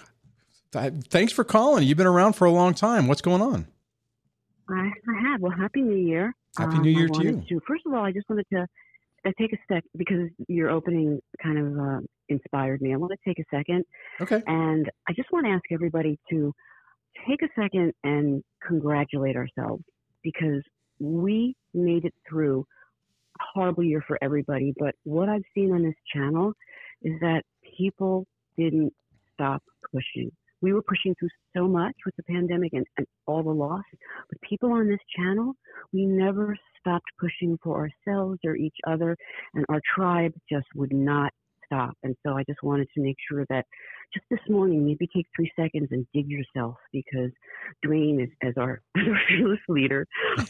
[0.71, 1.84] Thanks for calling.
[1.84, 3.08] You've been around for a long time.
[3.08, 3.67] What's going on?
[4.69, 5.41] I, I have.
[5.41, 6.34] Well happy new year.
[6.58, 8.65] Happy new year um, to you to, first of all i just wanted to
[9.23, 12.93] I take a sec because your opening kind of uh, inspired me.
[12.93, 13.84] I want to take a second.
[14.21, 14.41] Okay.
[14.47, 16.53] And I just want to ask everybody to
[17.27, 19.84] take a second and congratulate ourselves
[20.23, 20.63] because
[20.99, 22.65] we made it through
[23.39, 24.73] a horrible year for everybody.
[24.79, 26.53] But what I've seen on this channel
[27.01, 27.43] is that
[27.79, 28.25] people
[28.57, 28.93] didn't
[29.33, 30.31] stop pushing.
[30.61, 33.83] We were pushing through so much with the pandemic and, and all the loss,
[34.29, 35.53] but people on this channel,
[35.93, 39.15] we never stopped pushing for ourselves or each other,
[39.53, 41.31] and our tribe just would not
[41.69, 41.93] stop.
[42.03, 43.65] And so I just wanted to make sure that
[44.13, 47.32] just this morning, maybe take three seconds and dig yourself because
[47.86, 50.05] Dwayne is as our, as our fearless leader.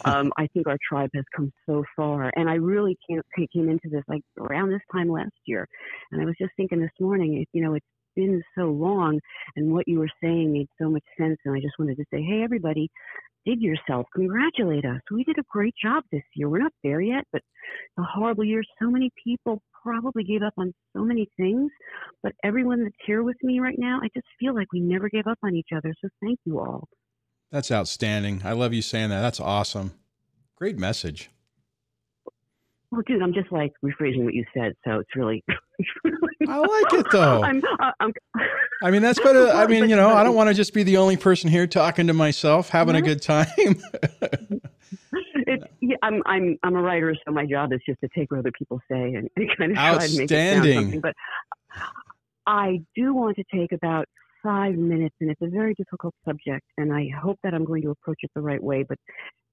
[0.06, 2.32] Um, I think our tribe has come so far.
[2.36, 3.22] And I really came,
[3.54, 5.68] came into this like around this time last year.
[6.12, 9.20] And I was just thinking this morning, you know, it's been so long
[9.56, 11.38] and what you were saying made so much sense.
[11.46, 12.90] And I just wanted to say, hey, everybody,
[13.50, 14.06] dig yourself.
[14.16, 15.02] Congratulate us.
[15.12, 16.50] We did a great job this year.
[16.50, 17.42] We're not there yet, but
[17.98, 18.62] a horrible year.
[18.82, 21.72] So many people probably gave up on so many things,
[22.22, 25.28] but everyone that's here with me right now, I just feel like we never gave
[25.28, 25.94] up on each other.
[26.02, 26.88] So thank you all.
[27.52, 28.42] That's outstanding.
[28.44, 29.22] I love you saying that.
[29.22, 29.94] That's awesome.
[30.56, 31.30] Great message.
[32.92, 35.44] Well, dude, I'm just like rephrasing what you said, so it's really.
[36.48, 37.44] I like it though.
[37.44, 38.12] I'm, uh, I'm,
[38.82, 39.50] i mean, that's better.
[39.50, 42.08] I mean, you know, I don't want to just be the only person here talking
[42.08, 43.48] to myself, having a good time.
[45.46, 48.40] it, yeah, I'm I'm I'm a writer, so my job is just to take what
[48.40, 51.02] other people say and, and kind of try to make it sound something.
[51.02, 51.14] But
[52.48, 54.06] I do want to take about
[54.42, 57.92] five minutes, and it's a very difficult subject, and I hope that I'm going to
[57.92, 58.84] approach it the right way.
[58.88, 58.98] But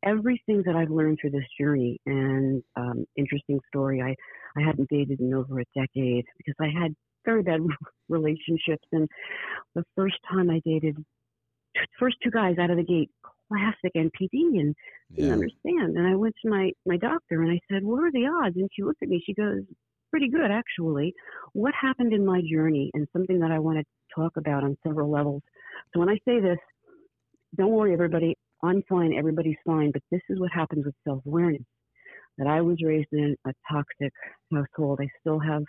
[0.07, 4.15] everything that I've learned through this journey, and um, interesting story, I
[4.59, 7.61] I hadn't dated in over a decade because I had very bad
[8.09, 9.09] relationships, and
[9.75, 10.97] the first time I dated,
[11.99, 13.11] first two guys out of the gate,
[13.49, 14.75] classic NPD, and
[15.11, 15.17] yeah.
[15.17, 15.97] didn't understand.
[15.97, 18.69] And I went to my my doctor and I said, "What are the odds?" And
[18.73, 19.23] she looked at me.
[19.25, 19.63] She goes,
[20.11, 21.15] "Pretty good, actually."
[21.53, 25.11] What happened in my journey, and something that I want to talk about on several
[25.11, 25.43] levels.
[25.93, 26.59] So when I say this,
[27.57, 28.37] don't worry, everybody.
[28.63, 29.15] I'm fine.
[29.15, 29.91] Everybody's fine.
[29.93, 31.63] But this is what happens with self awareness.
[32.39, 34.13] That I was raised in a toxic
[34.53, 35.01] household.
[35.01, 35.63] I still have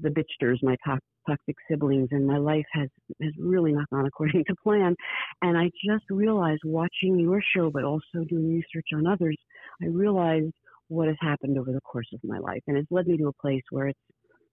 [0.00, 2.88] the bitchters, my to- toxic siblings, and my life has
[3.20, 4.94] has really not gone according to plan.
[5.42, 9.36] And I just realized watching your show, but also doing research on others,
[9.82, 10.52] I realized
[10.88, 13.42] what has happened over the course of my life, and it's led me to a
[13.42, 14.00] place where it's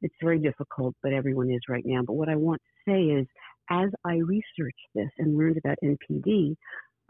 [0.01, 2.01] it's very difficult, but everyone is right now.
[2.05, 3.25] But what I want to say is,
[3.69, 6.55] as I researched this and learned about NPD,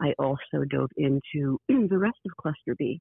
[0.03, 2.99] I also dove into the rest of Cluster B,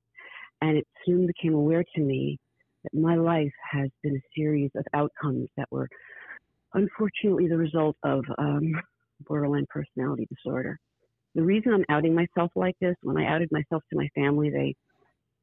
[0.60, 2.38] and it soon became aware to me
[2.84, 5.88] that my life has been a series of outcomes that were
[6.74, 8.72] unfortunately the result of um,
[9.26, 10.78] borderline personality disorder.
[11.34, 14.74] The reason I'm outing myself like this, when I outed myself to my family, they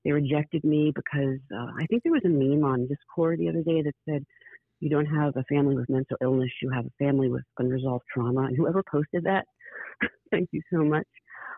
[0.05, 3.63] they rejected me because uh, I think there was a meme on Discord the other
[3.63, 4.23] day that said,
[4.79, 8.43] "You don't have a family with mental illness; you have a family with unresolved trauma."
[8.43, 9.45] And whoever posted that,
[10.31, 11.07] thank you so much.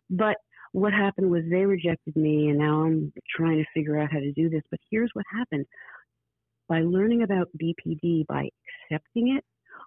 [0.09, 0.37] But
[0.73, 4.31] what happened was they rejected me, and now I'm trying to figure out how to
[4.31, 4.61] do this.
[4.69, 5.65] But here's what happened:
[6.67, 8.49] by learning about BPD, by
[8.89, 9.43] accepting it,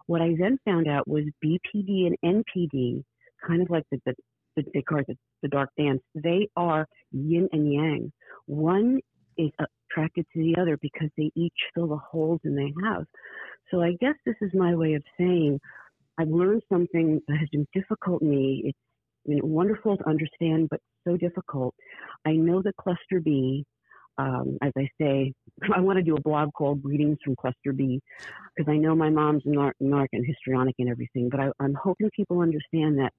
[0.06, 3.02] what I then found out was BPD and NPD,
[3.46, 4.14] kind of like the, the,
[4.56, 6.02] the it the, the dark dance.
[6.14, 8.12] They are yin and yang.
[8.46, 9.00] One
[9.38, 13.04] is attracted to the other because they each fill the holes and they have.
[13.70, 15.60] So I guess this is my way of saying
[16.18, 18.62] I've learned something that has been difficult to me.
[18.66, 18.78] It's
[19.26, 21.74] been wonderful to understand, but so difficult.
[22.24, 23.64] I know that cluster B
[24.18, 25.32] um, as I say,
[25.74, 28.00] I want to do a blog called Greetings from Cluster B
[28.56, 32.10] because I know my mom's narc, narc and histrionic and everything, but I, am hoping
[32.14, 33.12] people understand that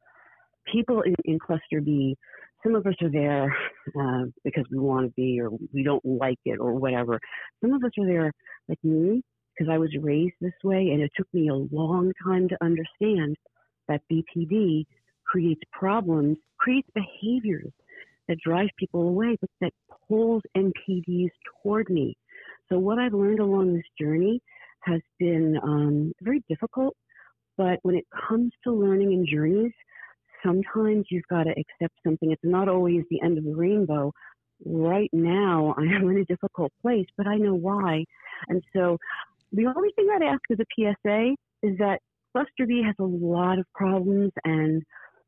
[0.71, 2.15] people in, in Cluster B,
[2.63, 3.55] some of us are there
[3.99, 7.19] uh, because we want to be or we don't like it or whatever.
[7.61, 8.31] Some of us are there
[8.67, 9.21] like me
[9.57, 13.35] because I was raised this way and it took me a long time to understand
[13.87, 14.85] that BPD
[15.25, 17.71] creates problems, creates behaviors
[18.27, 19.71] that drive people away, but that
[20.07, 21.29] pulls NPDs
[21.61, 22.17] toward me.
[22.69, 24.41] So what I've learned along this journey
[24.81, 26.95] has been um, very difficult,
[27.57, 29.71] but when it comes to learning and journeys,
[30.45, 32.31] sometimes you've got to accept something.
[32.31, 34.11] It's not always the end of the rainbow.
[34.65, 38.05] Right now, I am in a difficult place, but I know why.
[38.47, 38.97] And so
[39.51, 41.99] the only thing I'd ask as a PSA is that
[42.31, 44.83] Cluster B has a lot of problems and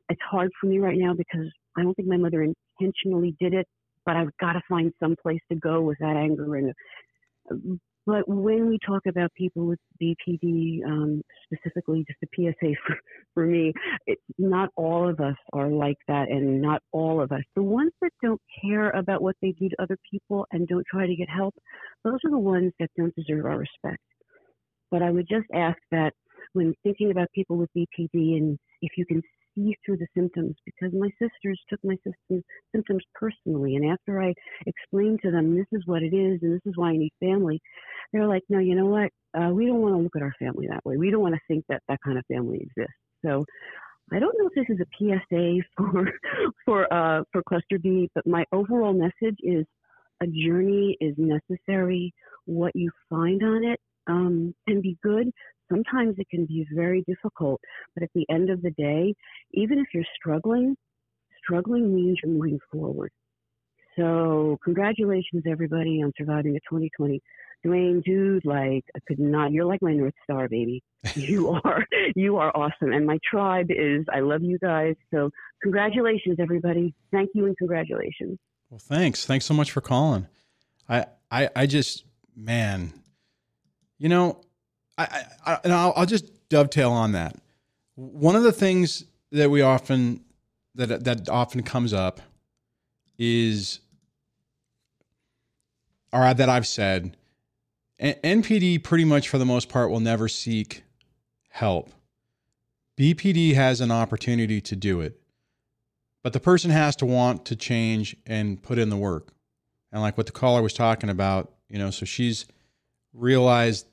[0.10, 2.44] it's hard for me right now because I don't think my mother
[2.80, 3.68] intentionally did it,
[4.06, 6.56] but I've got to find some place to go with that anger.
[6.56, 12.96] And but when we talk about people with BPD, um, specifically just a PSA for,
[13.34, 13.74] for me,
[14.08, 17.42] it's not all of us are like that, and not all of us.
[17.56, 21.06] The ones that don't care about what they do to other people and don't try
[21.06, 21.54] to get help,
[22.06, 24.02] those are the ones that don't deserve our respect.
[24.90, 26.14] But I would just ask that
[26.54, 29.22] when thinking about people with BPD, and if you can
[29.58, 32.44] see through the symptoms because my sisters took my symptoms,
[32.74, 33.76] symptoms personally.
[33.76, 34.34] And after I
[34.66, 37.60] explained to them, this is what it is and this is why I need family,
[38.14, 39.10] they're like, no, you know what?
[39.38, 40.98] Uh, we don't want to look at our family that way.
[40.98, 42.94] We don't want to think that that kind of family exists.
[43.26, 43.46] So
[44.12, 46.12] I don't know if this is a PSA for
[46.66, 49.66] for uh, for Cluster B, but my overall message is
[50.22, 52.14] a journey is necessary.
[52.46, 55.32] What you find on it um, can be good,
[55.70, 57.62] sometimes it can be very difficult.
[57.94, 59.14] But at the end of the day,
[59.54, 60.76] even if you're struggling,
[61.44, 63.12] struggling means you're moving forward.
[63.98, 67.20] So congratulations everybody on surviving a 2020.
[67.66, 69.52] Dwayne, dude, like I could not.
[69.52, 70.84] You're like my north star, baby.
[71.16, 72.92] You are, you are awesome.
[72.92, 74.06] And my tribe is.
[74.14, 74.96] I love you guys.
[75.12, 75.32] So
[75.64, 76.94] congratulations, everybody.
[77.12, 78.38] Thank you and congratulations.
[78.70, 79.26] Well, thanks.
[79.26, 80.28] Thanks so much for calling.
[80.90, 82.04] I, I, I just,
[82.36, 82.94] man,
[83.98, 84.42] you know,
[84.98, 87.36] I, I and I'll, I'll just dovetail on that.
[87.96, 90.24] One of the things that we often
[90.76, 92.22] that that often comes up
[93.18, 93.80] is,
[96.14, 97.18] or that I've said,
[98.00, 100.84] NPD pretty much for the most part will never seek
[101.50, 101.90] help.
[102.98, 105.20] BPD has an opportunity to do it,
[106.24, 109.34] but the person has to want to change and put in the work.
[109.92, 112.46] And like what the caller was talking about, you know, so she's
[113.14, 113.88] realized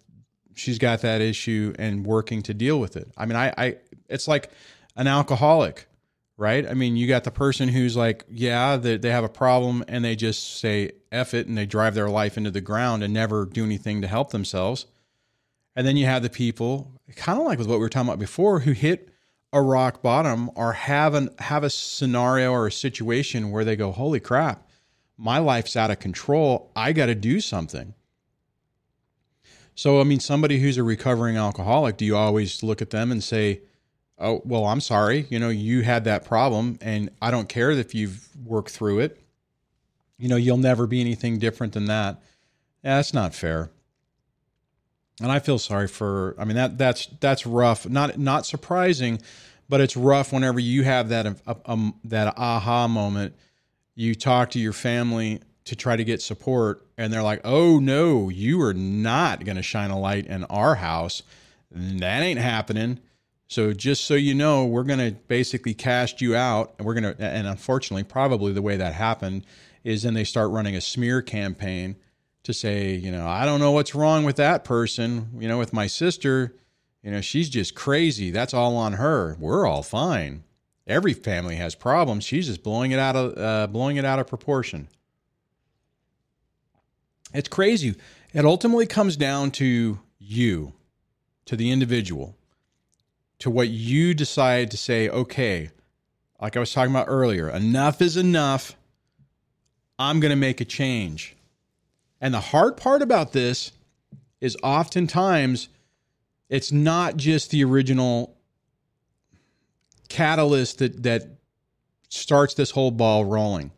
[0.54, 3.08] she's got that issue and working to deal with it.
[3.16, 3.76] I mean, I, I
[4.08, 4.50] it's like
[4.96, 5.86] an alcoholic,
[6.36, 6.66] right?
[6.68, 10.04] I mean, you got the person who's like, yeah, they, they have a problem and
[10.04, 13.46] they just say F it and they drive their life into the ground and never
[13.46, 14.86] do anything to help themselves.
[15.76, 18.18] And then you have the people, kind of like with what we were talking about
[18.20, 19.10] before, who hit
[19.52, 23.92] a rock bottom or have an have a scenario or a situation where they go,
[23.92, 24.68] "Holy crap,
[25.16, 26.70] my life's out of control.
[26.76, 27.94] I got to do something."
[29.74, 33.22] So, I mean, somebody who's a recovering alcoholic, do you always look at them and
[33.22, 33.62] say,
[34.18, 35.26] "Oh, well, I'm sorry.
[35.30, 39.20] You know, you had that problem, and I don't care if you've worked through it.
[40.18, 42.22] You know, you'll never be anything different than that."
[42.84, 43.70] Yeah, that's not fair
[45.20, 46.34] and I feel sorry for.
[46.38, 47.88] I mean that that's that's rough.
[47.88, 49.20] Not not surprising,
[49.68, 53.34] but it's rough whenever you have that um, um, that aha moment.
[53.94, 58.28] You talk to your family to try to get support, and they're like, "Oh no,
[58.28, 61.22] you are not going to shine a light in our house.
[61.70, 63.00] That ain't happening."
[63.46, 67.14] So just so you know, we're going to basically cast you out, and we're going
[67.14, 67.22] to.
[67.22, 69.46] And unfortunately, probably the way that happened
[69.84, 71.96] is then they start running a smear campaign
[72.44, 75.30] to say, you know, I don't know what's wrong with that person.
[75.38, 76.54] You know, with my sister,
[77.02, 78.30] you know, she's just crazy.
[78.30, 79.36] That's all on her.
[79.38, 80.44] We're all fine.
[80.86, 82.24] Every family has problems.
[82.24, 84.88] She's just blowing it out of uh, blowing it out of proportion.
[87.34, 87.96] It's crazy.
[88.32, 90.72] It ultimately comes down to you,
[91.44, 92.36] to the individual,
[93.40, 95.08] to what you decide to say.
[95.08, 95.70] Okay,
[96.40, 98.76] like I was talking about earlier, enough is enough.
[99.98, 101.36] I'm going to make a change.
[102.20, 103.72] And the hard part about this
[104.40, 105.68] is oftentimes
[106.48, 108.36] it's not just the original
[110.08, 111.28] catalyst that that
[112.08, 113.72] starts this whole ball rolling.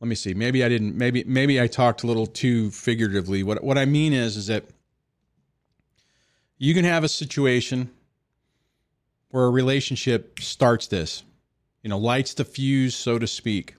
[0.00, 0.34] Let me see.
[0.34, 3.42] Maybe I didn't maybe maybe I talked a little too figuratively.
[3.42, 4.64] What what I mean is is that
[6.58, 7.90] you can have a situation
[9.30, 11.22] where a relationship starts this,
[11.82, 13.74] you know, lights the fuse so to speak.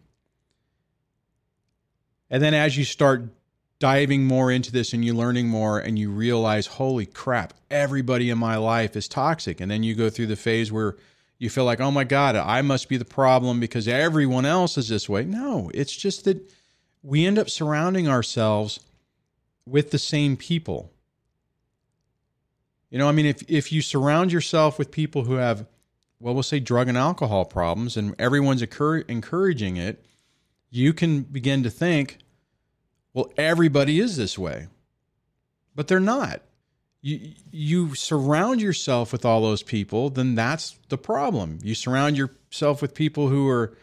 [2.29, 3.29] And then as you start
[3.79, 8.37] diving more into this and you're learning more and you realize, holy crap, everybody in
[8.37, 9.61] my life is toxic.
[9.61, 10.95] And then you go through the phase where
[11.39, 14.89] you feel like, oh my God, I must be the problem because everyone else is
[14.89, 15.23] this way.
[15.23, 16.51] No, it's just that
[17.03, 18.79] we end up surrounding ourselves
[19.65, 20.91] with the same people.
[22.89, 25.67] You know, I mean, if, if you surround yourself with people who have,
[26.19, 30.03] well, we'll say drug and alcohol problems and everyone's encouraging it,
[30.69, 32.17] you can begin to think,
[33.13, 34.67] well, everybody is this way.
[35.75, 36.41] But they're not.
[37.07, 41.59] You, you surround yourself with all those people, then that's the problem.
[41.63, 43.77] You surround yourself with people who are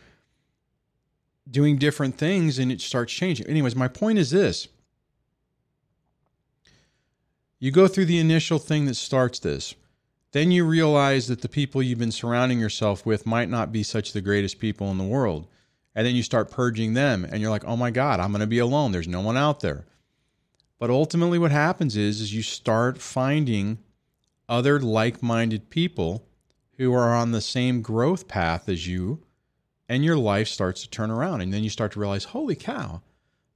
[1.51, 3.47] doing different things and it starts changing.
[3.47, 4.69] Anyways, my point is this
[7.59, 9.75] you go through the initial thing that starts this.
[10.33, 14.13] Then you realize that the people you've been surrounding yourself with might not be such
[14.13, 15.47] the greatest people in the world
[15.95, 18.47] and then you start purging them and you're like oh my god i'm going to
[18.47, 19.87] be alone there's no one out there
[20.79, 23.79] but ultimately what happens is is you start finding
[24.49, 26.27] other like-minded people
[26.77, 29.23] who are on the same growth path as you
[29.89, 33.01] and your life starts to turn around and then you start to realize holy cow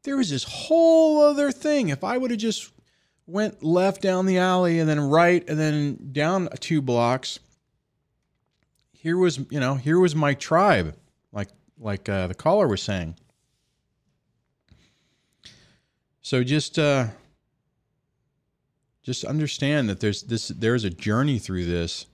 [0.05, 2.73] there is this whole other thing if i would have just
[3.27, 7.39] went left down the alley and then right and then down two blocks
[8.93, 10.97] here was you know here was my tribe
[11.33, 11.49] like
[11.79, 13.17] like uh, the caller was saying.
[16.23, 17.07] So just uh,
[19.03, 22.07] just understand that there's this there's a journey through this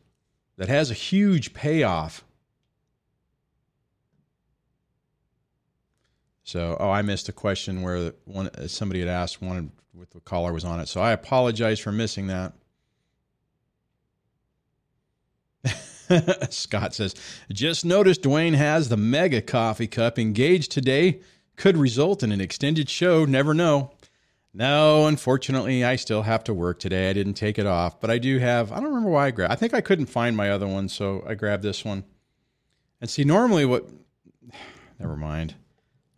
[0.56, 2.24] that has a huge payoff.
[6.44, 10.52] So, oh, I missed a question where one somebody had asked one with the caller
[10.52, 10.88] was on it.
[10.88, 12.52] So I apologize for missing that.
[16.50, 17.14] Scott says,
[17.50, 21.20] just noticed Dwayne has the mega coffee cup engaged today.
[21.56, 23.24] Could result in an extended show.
[23.24, 23.92] Never know.
[24.56, 27.10] No, unfortunately, I still have to work today.
[27.10, 28.70] I didn't take it off, but I do have.
[28.70, 29.52] I don't remember why I grabbed.
[29.52, 32.04] I think I couldn't find my other one, so I grabbed this one.
[33.00, 33.88] And see, normally what?
[35.00, 35.56] Never mind.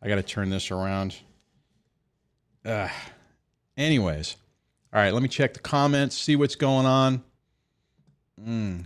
[0.03, 1.17] I got to turn this around.
[2.67, 2.91] Ugh.
[3.79, 4.37] Anyways,
[4.93, 5.13] all right.
[5.13, 7.25] Let me check the comments, see what's going on.
[8.41, 8.85] Mm,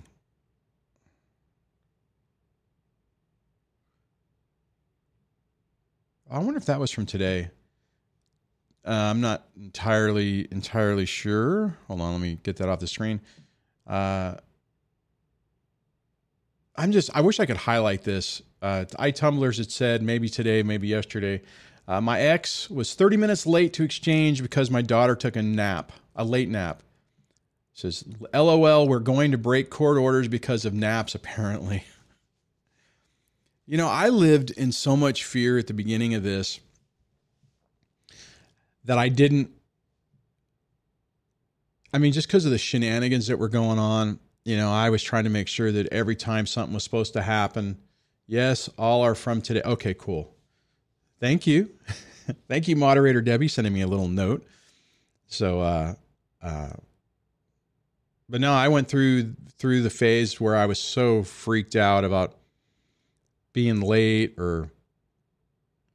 [6.30, 7.50] I wonder if that was from today.
[8.86, 11.76] Uh, I'm not entirely entirely sure.
[11.88, 13.20] Hold on, let me get that off the screen.
[13.86, 14.36] Uh,
[16.76, 17.10] I'm just.
[17.14, 18.42] I wish I could highlight this.
[18.62, 19.58] Uh, iTumblers.
[19.58, 21.42] It said maybe today, maybe yesterday.
[21.88, 25.90] Uh, my ex was 30 minutes late to exchange because my daughter took a nap,
[26.14, 26.84] a late nap.
[27.72, 31.84] says, LOL, we're going to break court orders because of naps, apparently.
[33.66, 36.60] You know, I lived in so much fear at the beginning of this
[38.84, 39.50] that I didn't.
[41.92, 45.02] I mean, just because of the shenanigans that were going on, you know, I was
[45.02, 47.78] trying to make sure that every time something was supposed to happen,
[48.26, 49.62] yes, all are from today.
[49.64, 50.34] Okay, cool.
[51.20, 51.70] Thank you.
[52.48, 54.46] Thank you, moderator Debbie, sending me a little note.
[55.26, 55.94] So, uh,
[56.42, 56.70] uh,
[58.28, 62.34] but no, I went through through the phase where I was so freaked out about
[63.52, 64.70] being late or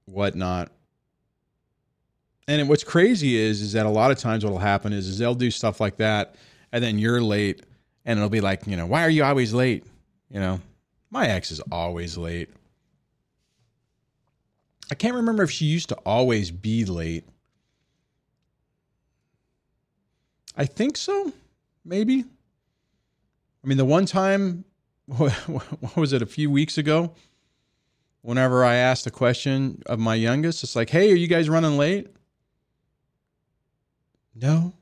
[0.05, 0.71] whatnot.
[2.47, 5.35] And what's crazy is is that a lot of times what'll happen is is they'll
[5.35, 6.35] do stuff like that,
[6.71, 7.63] and then you're late,
[8.05, 9.83] and it'll be like, you know, why are you always late?
[10.29, 10.61] You know,
[11.09, 12.49] my ex is always late.
[14.91, 17.25] I can't remember if she used to always be late.
[20.55, 21.33] I think so,
[21.83, 22.23] maybe.
[23.63, 24.63] I mean, the one time,
[25.07, 27.13] what was it, a few weeks ago?
[28.25, 31.77] Whenever I asked a question of my youngest, it's like, hey, are you guys running
[31.77, 32.07] late?
[34.33, 34.73] No,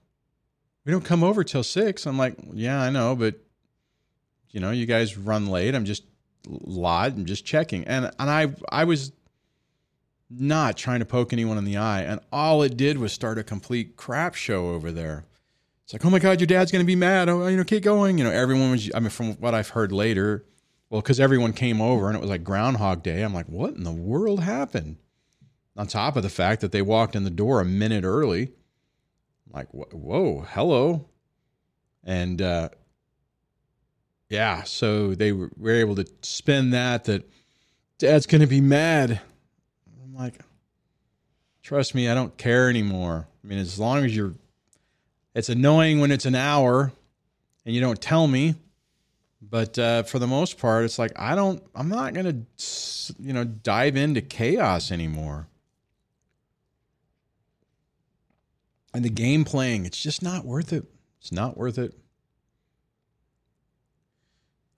[0.86, 2.06] we don't come over till six.
[2.06, 3.36] I'm like, yeah, I know, but
[4.50, 5.76] you know, you guys run late.
[5.76, 6.04] I'm just
[6.48, 7.18] lied.
[7.18, 7.84] I'm just checking.
[7.84, 9.12] And and I I was
[10.30, 13.44] not trying to poke anyone in the eye, and all it did was start a
[13.44, 15.26] complete crap show over there.
[15.84, 17.28] It's like, oh my god, your dad's gonna be mad.
[17.28, 18.18] Oh, you know, keep going.
[18.18, 18.90] You know, everyone was.
[18.96, 20.46] I mean, from what I've heard later,
[20.90, 23.22] well, because everyone came over and it was like Groundhog Day.
[23.22, 24.98] I'm like, what in the world happened?
[25.76, 28.52] On top of the fact that they walked in the door a minute early
[29.54, 31.06] like, whoa, hello.
[32.04, 32.70] And uh,
[34.30, 37.30] yeah, so they were, were able to spin that, that
[38.00, 39.22] dad's going to be mad.
[40.04, 40.40] I'm like,
[41.62, 43.28] trust me, I don't care anymore.
[43.44, 44.34] I mean, as long as you're,
[45.36, 46.92] it's annoying when it's an hour
[47.66, 48.56] and you don't tell me.
[49.54, 52.26] But uh, for the most part, it's like, I don't, I'm not going
[52.58, 55.48] to, you know, dive into chaos anymore.
[58.94, 60.86] and the game playing, it's just not worth it.
[61.20, 61.94] It's not worth it.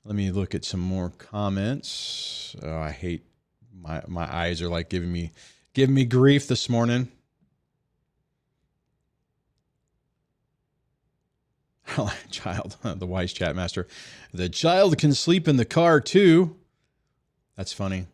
[0.04, 2.56] Let me look at some more comments.
[2.62, 3.26] Oh, I hate
[3.74, 5.32] my my eyes are like giving me
[5.74, 7.12] giving me grief this morning.
[12.32, 13.88] child, the wise chat master.
[14.34, 16.56] The child can sleep in the car too.
[17.56, 18.08] That's funny.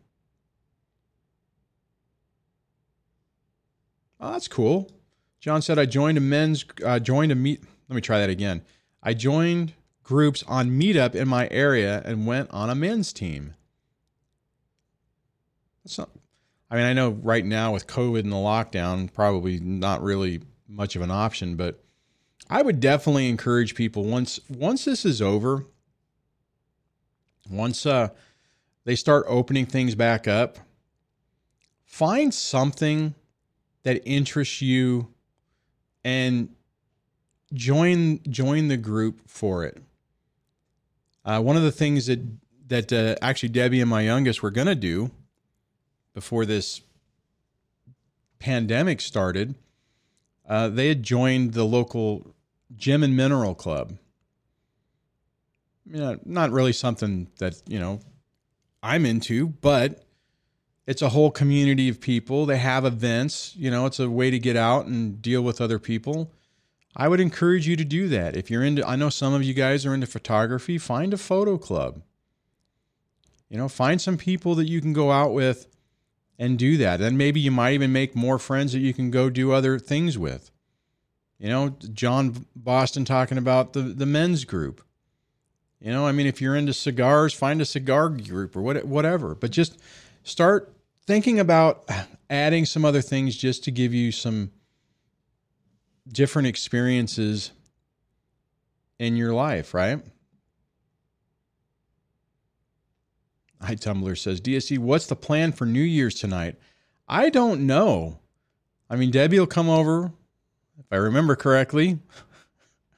[4.19, 4.91] Oh, that's cool.
[5.39, 7.63] John said, I joined a men's, uh, joined a meet.
[7.89, 8.61] Let me try that again.
[9.01, 9.73] I joined
[10.03, 13.55] groups on Meetup in my area and went on a men's team.
[15.83, 16.09] That's not,
[16.69, 20.95] I mean, I know right now with COVID and the lockdown, probably not really much
[20.95, 21.83] of an option, but
[22.49, 25.65] I would definitely encourage people once once this is over,
[27.49, 28.09] once uh,
[28.83, 30.57] they start opening things back up,
[31.85, 33.15] find something
[33.83, 35.07] that interests you
[36.03, 36.49] and
[37.53, 39.81] join join the group for it.
[41.23, 42.19] Uh, one of the things that
[42.67, 45.11] that uh, actually Debbie and my youngest were going to do
[46.13, 46.81] before this
[48.39, 49.55] pandemic started,
[50.51, 52.35] uh, they had joined the local
[52.75, 53.97] gem and mineral club.
[55.85, 58.01] You know, not really something that you know
[58.83, 60.03] I'm into, but
[60.85, 62.45] it's a whole community of people.
[62.45, 65.79] They have events, you know, it's a way to get out and deal with other
[65.79, 66.33] people.
[66.97, 68.35] I would encourage you to do that.
[68.35, 71.57] If you're into I know some of you guys are into photography, find a photo
[71.57, 72.01] club.
[73.47, 75.67] You know, find some people that you can go out with
[76.39, 76.97] and do that.
[76.97, 80.17] Then maybe you might even make more friends that you can go do other things
[80.17, 80.51] with.
[81.37, 84.83] You know, John Boston talking about the the men's group.
[85.79, 89.33] You know, I mean, if you're into cigars, find a cigar group or what, whatever.
[89.33, 89.79] But just
[90.23, 90.71] start
[91.07, 91.89] thinking about
[92.29, 94.51] adding some other things just to give you some
[96.07, 97.51] different experiences
[98.99, 99.99] in your life, right?
[103.61, 106.55] Hi, Tumblr says, DSD, what's the plan for New Year's tonight?
[107.07, 108.19] I don't know.
[108.89, 110.11] I mean, Debbie will come over,
[110.79, 111.99] if I remember correctly,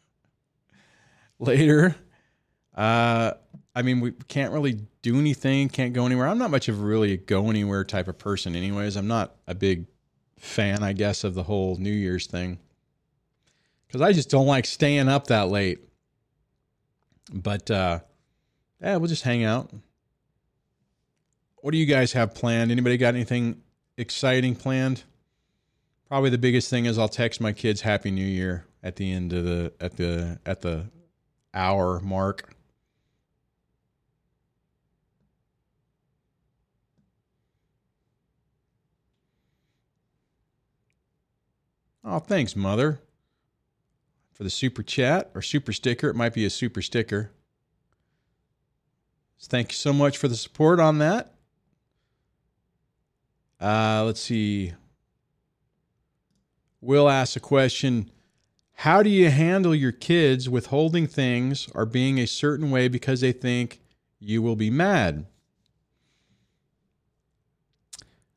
[1.40, 1.96] later.
[2.74, 3.34] Uh,
[3.76, 6.28] I mean, we can't really do anything, can't go anywhere.
[6.28, 8.96] I'm not much of a really a go anywhere type of person, anyways.
[8.96, 9.88] I'm not a big
[10.38, 12.60] fan, I guess, of the whole New Year's thing
[13.88, 15.80] because I just don't like staying up that late.
[17.32, 18.00] But uh,
[18.82, 19.72] yeah, we'll just hang out.
[21.64, 22.72] What do you guys have planned?
[22.72, 23.62] Anybody got anything
[23.96, 25.04] exciting planned?
[26.10, 29.32] Probably the biggest thing is I'll text my kids Happy New Year at the end
[29.32, 30.92] of the at the at the
[31.54, 32.54] hour mark.
[42.04, 43.00] Oh, thanks, mother,
[44.34, 46.10] for the super chat or super sticker.
[46.10, 47.32] It might be a super sticker.
[49.40, 51.33] Thank you so much for the support on that.
[53.64, 54.74] Uh, let's see.
[56.82, 58.12] Will ask a question
[58.74, 63.32] How do you handle your kids withholding things or being a certain way because they
[63.32, 63.80] think
[64.20, 65.28] you will be mad?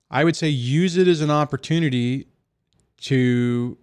[0.08, 2.28] I would say use it as an opportunity
[3.00, 3.76] to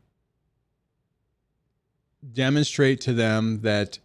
[2.32, 4.00] demonstrate to them that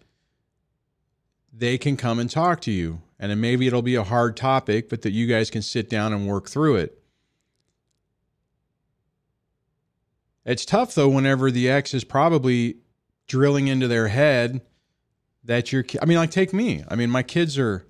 [1.53, 3.01] they can come and talk to you.
[3.21, 6.27] And maybe it'll be a hard topic, but that you guys can sit down and
[6.27, 6.99] work through it.
[10.49, 12.79] It's tough though whenever the ex is probably
[13.27, 14.63] drilling into their head
[15.45, 16.83] that you're I mean like take me.
[16.89, 17.87] I mean my kids are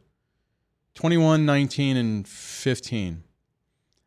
[0.95, 3.23] 21, 19 and 15.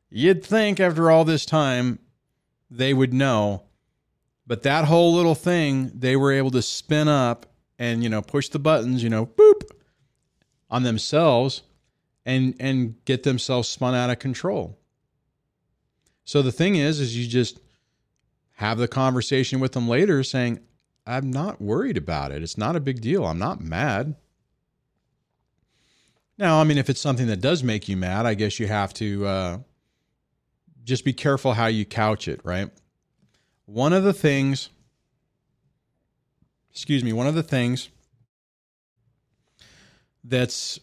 [0.09, 1.99] You'd think after all this time
[2.69, 3.63] they would know.
[4.45, 7.45] But that whole little thing they were able to spin up
[7.79, 9.61] and, you know, push the buttons, you know, boop
[10.69, 11.61] on themselves
[12.25, 14.77] and and get themselves spun out of control.
[16.25, 17.61] So the thing is is you just
[18.61, 20.59] have the conversation with them later saying,
[21.07, 22.43] I'm not worried about it.
[22.43, 23.25] It's not a big deal.
[23.25, 24.15] I'm not mad.
[26.37, 28.93] Now, I mean, if it's something that does make you mad, I guess you have
[28.95, 29.57] to uh,
[30.83, 32.69] just be careful how you couch it, right?
[33.65, 34.69] One of the things,
[36.69, 37.89] excuse me, one of the things
[40.23, 40.79] that's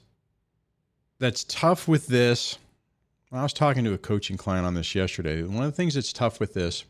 [1.21, 2.59] that's tough with this.
[3.31, 5.45] I was talking to a coaching client on this yesterday.
[5.45, 6.85] One of the things that's tough with this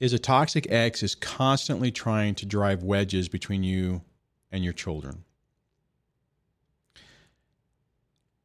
[0.00, 4.02] is a toxic ex is constantly trying to drive wedges between you
[4.50, 5.24] and your children.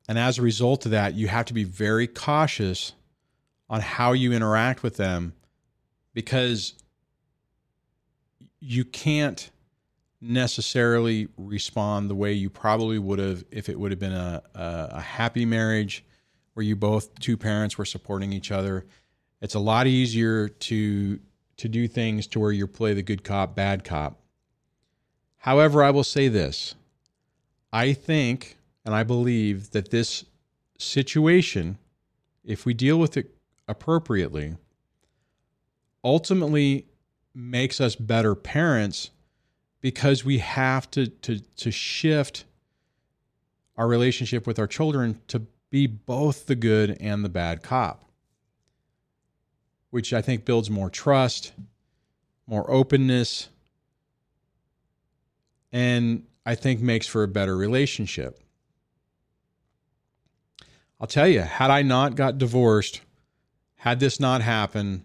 [0.07, 2.91] And as a result of that, you have to be very cautious
[3.69, 5.33] on how you interact with them
[6.13, 6.75] because
[8.59, 9.49] you can't
[10.21, 14.89] necessarily respond the way you probably would have if it would have been a, a,
[14.93, 16.03] a, happy marriage
[16.53, 18.85] where you both two parents were supporting each other
[19.41, 21.19] it's a lot easier to
[21.57, 24.19] to do things to where you play the good cop bad cop.
[25.37, 26.75] However i will say this.
[27.71, 30.25] I think and I believe that this
[30.77, 31.77] situation,
[32.43, 33.35] if we deal with it
[33.67, 34.55] appropriately,
[36.03, 36.85] ultimately
[37.33, 39.09] makes us better parents
[39.81, 42.45] because we have to, to, to shift
[43.75, 45.39] our relationship with our children to
[45.69, 48.05] be both the good and the bad cop,
[49.95, 51.53] which I think builds more trust,
[52.47, 53.47] more openness,
[55.71, 58.37] and I think makes for a better relationship.
[60.99, 62.99] I'll tell you, had I not got divorced,
[63.77, 65.03] had this not happened,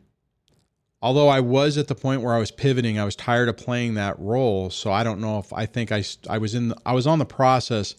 [1.00, 3.94] although I was at the point where I was pivoting, I was tired of playing
[3.94, 4.70] that role.
[4.70, 7.20] So I don't know if I think I I was in the, I was on
[7.20, 7.94] the process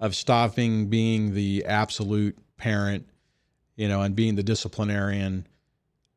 [0.00, 3.08] of stopping being the absolute parent,
[3.76, 5.46] you know, and being the disciplinarian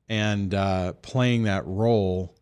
[0.08, 2.36] and uh, playing that role.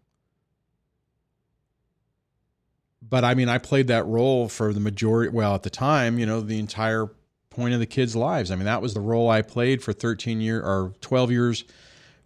[3.02, 5.30] But I mean, I played that role for the majority.
[5.30, 7.10] Well, at the time, you know, the entire
[7.50, 8.52] point of the kids' lives.
[8.52, 11.64] I mean, that was the role I played for 13 years or 12 years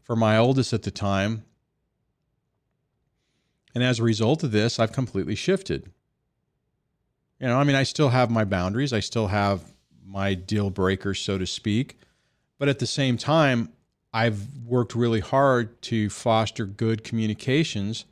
[0.03, 1.43] for my oldest at the time.
[3.75, 5.91] And as a result of this, I've completely shifted.
[7.39, 9.61] You know, I mean, I still have my boundaries, I still have
[10.03, 11.99] my deal breakers, so to speak.
[12.57, 13.69] But at the same time,
[14.13, 18.05] I've worked really hard to foster good communications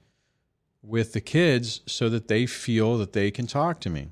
[0.83, 4.09] with the kids so that they feel that they can talk to me.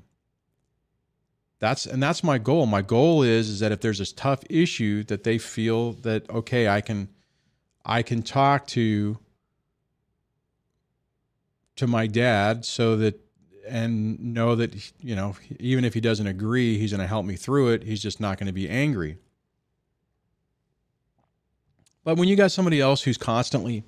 [1.60, 2.66] That's and that's my goal.
[2.66, 6.68] My goal is is that if there's this tough issue that they feel that okay,
[6.68, 7.08] I can
[7.84, 9.18] I can talk to
[11.76, 13.20] to my dad so that
[13.66, 17.36] and know that you know even if he doesn't agree, he's going to help me
[17.36, 17.84] through it.
[17.84, 19.18] He's just not going to be angry.
[22.04, 23.82] But when you got somebody else who's constantly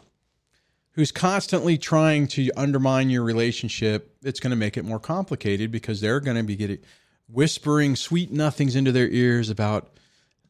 [0.93, 6.01] who's constantly trying to undermine your relationship, it's going to make it more complicated because
[6.01, 6.79] they're going to be getting
[7.29, 9.91] whispering sweet nothings into their ears about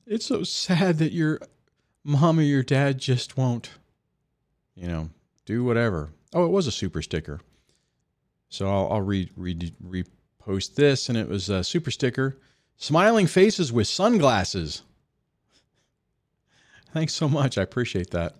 [0.07, 1.41] it's so sad that your
[2.05, 3.71] mom or your dad just won't,
[4.77, 5.11] you know,
[5.45, 6.11] do whatever.
[6.33, 7.41] Oh, it was a super sticker.
[8.49, 12.39] So I'll, I'll re, re, repost this, and it was a super sticker.
[12.77, 14.83] Smiling faces with sunglasses.
[16.97, 17.59] Thanks so much.
[17.59, 18.37] I appreciate that.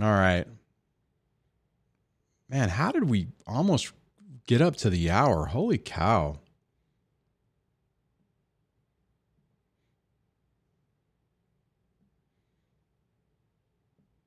[0.00, 0.44] All right.
[2.48, 3.92] Man, how did we almost
[4.46, 5.46] get up to the hour?
[5.46, 6.38] Holy cow.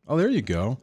[0.06, 0.80] Oh, there you go.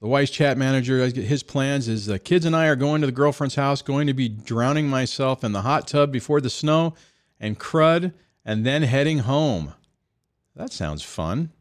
[0.00, 3.06] The wise chat manager, uh, his plans is the kids and I are going to
[3.06, 6.94] the girlfriend's house, going to be drowning myself in the hot tub before the snow
[7.38, 9.74] and crud, and then heading home.
[10.56, 11.52] That sounds fun.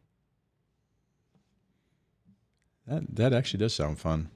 [2.87, 4.29] That that actually does sound fun.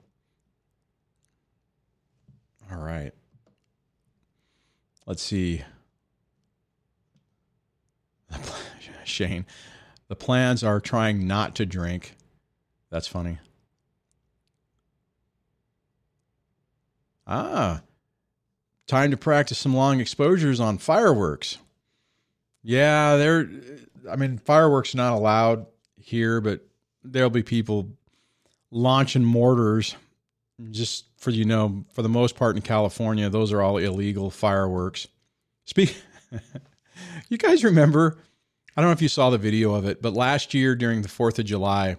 [2.71, 3.13] All right.
[5.05, 5.63] Let's see.
[9.03, 9.45] Shane,
[10.07, 12.15] the plans are trying not to drink.
[12.89, 13.39] That's funny.
[17.25, 17.81] Ah,
[18.87, 21.57] time to practice some long exposures on fireworks.
[22.63, 23.49] Yeah, there.
[24.09, 25.65] I mean, fireworks not allowed
[25.97, 26.61] here, but
[27.03, 27.89] there'll be people
[28.71, 29.95] launching mortars.
[30.69, 35.07] Just for you know, for the most part in California, those are all illegal fireworks.
[35.65, 35.99] Speak.
[37.29, 38.17] you guys remember?
[38.75, 41.07] I don't know if you saw the video of it, but last year during the
[41.07, 41.97] Fourth of July,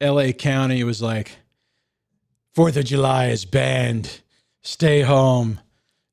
[0.00, 0.32] L.A.
[0.32, 1.38] County was like,
[2.54, 4.20] Fourth of July is banned
[4.66, 5.60] stay home,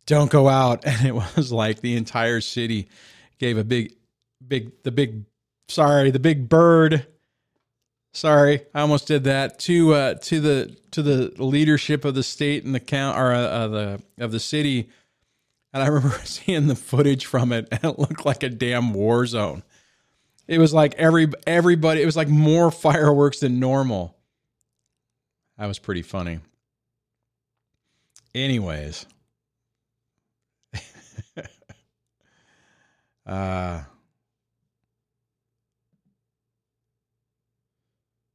[0.05, 0.85] don't go out.
[0.85, 2.89] And it was like the entire city
[3.39, 3.93] gave a big,
[4.45, 5.25] big, the big,
[5.67, 7.07] sorry, the big bird.
[8.13, 12.63] Sorry, I almost did that to uh, to the to the leadership of the state
[12.63, 14.89] and the count or uh, uh, the of the city,
[15.73, 19.25] and I remember seeing the footage from it, and it looked like a damn war
[19.25, 19.63] zone.
[20.47, 22.03] It was like every everybody.
[22.03, 24.15] It was like more fireworks than normal.
[25.57, 26.39] That was pretty funny.
[28.35, 29.07] Anyways.
[33.25, 33.81] uh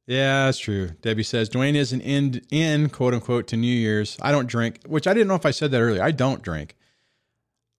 [0.09, 0.87] Yeah, that's true.
[1.03, 4.17] Debbie says Dwayne is an end in quote unquote to New Year's.
[4.19, 6.01] I don't drink, which I didn't know if I said that earlier.
[6.01, 6.75] I don't drink.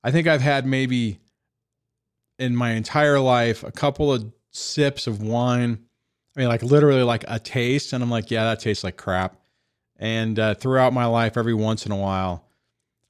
[0.05, 1.19] I think I've had maybe
[2.39, 5.81] in my entire life a couple of sips of wine.
[6.37, 9.37] I mean, like literally like a taste, and I'm like, yeah, that tastes like crap
[9.97, 12.47] and uh, throughout my life, every once in a while.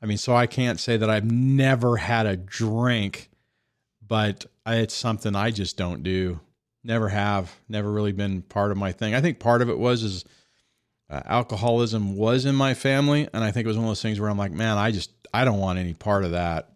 [0.02, 3.28] I mean, so I can't say that I've never had a drink,
[4.00, 6.40] but it's something I just don't do.
[6.82, 7.54] Never have.
[7.68, 9.14] Never really been part of my thing.
[9.14, 10.24] I think part of it was is
[11.10, 14.20] uh, alcoholism was in my family, and I think it was one of those things
[14.20, 16.70] where I'm like, man, I just I don't want any part of that.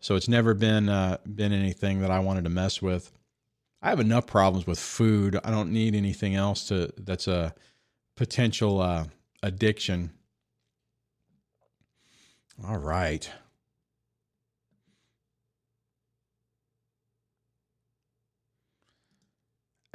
[0.00, 3.12] So it's never been uh, been anything that I wanted to mess with.
[3.80, 5.38] I have enough problems with food.
[5.44, 7.54] I don't need anything else to that's a
[8.16, 9.04] potential uh,
[9.42, 10.10] addiction.
[12.66, 13.30] All right.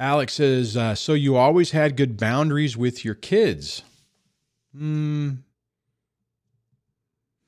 [0.00, 3.82] Alex says, uh, so you always had good boundaries with your kids.
[4.74, 5.32] Hmm.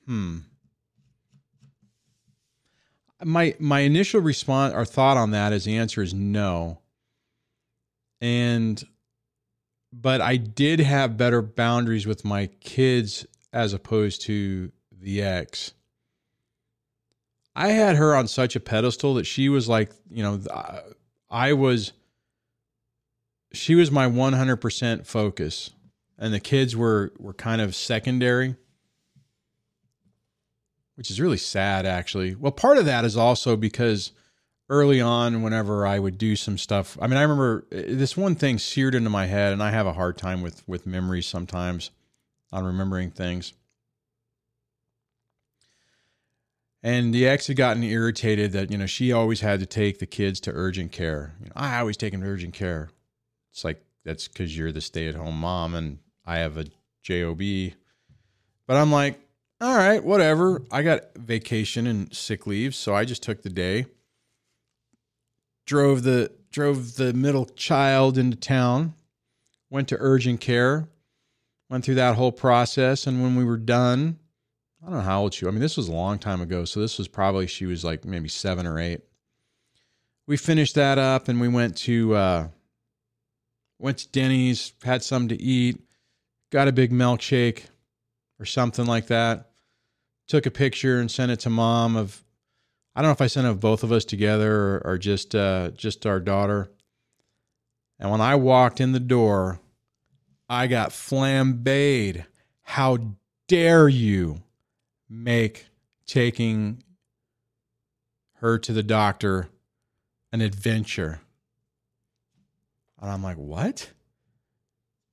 [0.06, 0.38] Hmm.
[3.24, 6.80] My my initial response or thought on that is the answer is no.
[8.20, 8.82] And
[9.92, 15.72] but I did have better boundaries with my kids as opposed to the ex.
[17.54, 20.40] I had her on such a pedestal that she was like, you know,
[21.30, 21.92] I was,
[23.52, 25.70] she was my 100% focus.
[26.18, 28.54] And the kids were, were kind of secondary,
[30.94, 32.34] which is really sad, actually.
[32.34, 34.12] Well, part of that is also because
[34.68, 36.96] early on whenever I would do some stuff.
[37.00, 39.86] I mean, I remember uh, this one thing seared into my head and I have
[39.86, 41.90] a hard time with with memories sometimes
[42.52, 43.52] on remembering things.
[46.82, 50.06] And the ex had gotten irritated that, you know, she always had to take the
[50.06, 51.34] kids to urgent care.
[51.40, 52.90] You know, I always take them to urgent care.
[53.52, 56.66] It's like that's because you're the stay-at-home mom and I have a
[57.02, 57.40] job.
[58.66, 59.20] But I'm like,
[59.60, 60.62] all right, whatever.
[60.70, 63.86] I got vacation and sick leave, so I just took the day
[65.66, 68.94] drove the drove the middle child into town,
[69.70, 70.88] went to urgent care,
[71.70, 74.18] went through that whole process, and when we were done,
[74.82, 75.46] I don't know how old she.
[75.46, 78.04] I mean, this was a long time ago, so this was probably she was like
[78.04, 79.00] maybe seven or eight.
[80.26, 82.48] We finished that up, and we went to uh,
[83.82, 85.82] went to Denny's, had something to eat,
[86.50, 87.64] got a big milkshake
[88.38, 89.50] or something like that.
[90.28, 92.24] Took a picture and sent it to mom of
[92.94, 95.34] I don't know if I sent it of both of us together or, or just
[95.34, 96.70] uh, just our daughter.
[97.98, 99.60] And when I walked in the door,
[100.48, 102.24] I got flambéed.
[102.62, 102.98] How
[103.48, 104.42] dare you
[105.08, 105.66] make
[106.06, 106.84] taking
[108.36, 109.48] her to the doctor
[110.30, 111.20] an adventure?
[113.02, 113.90] And I'm like, what?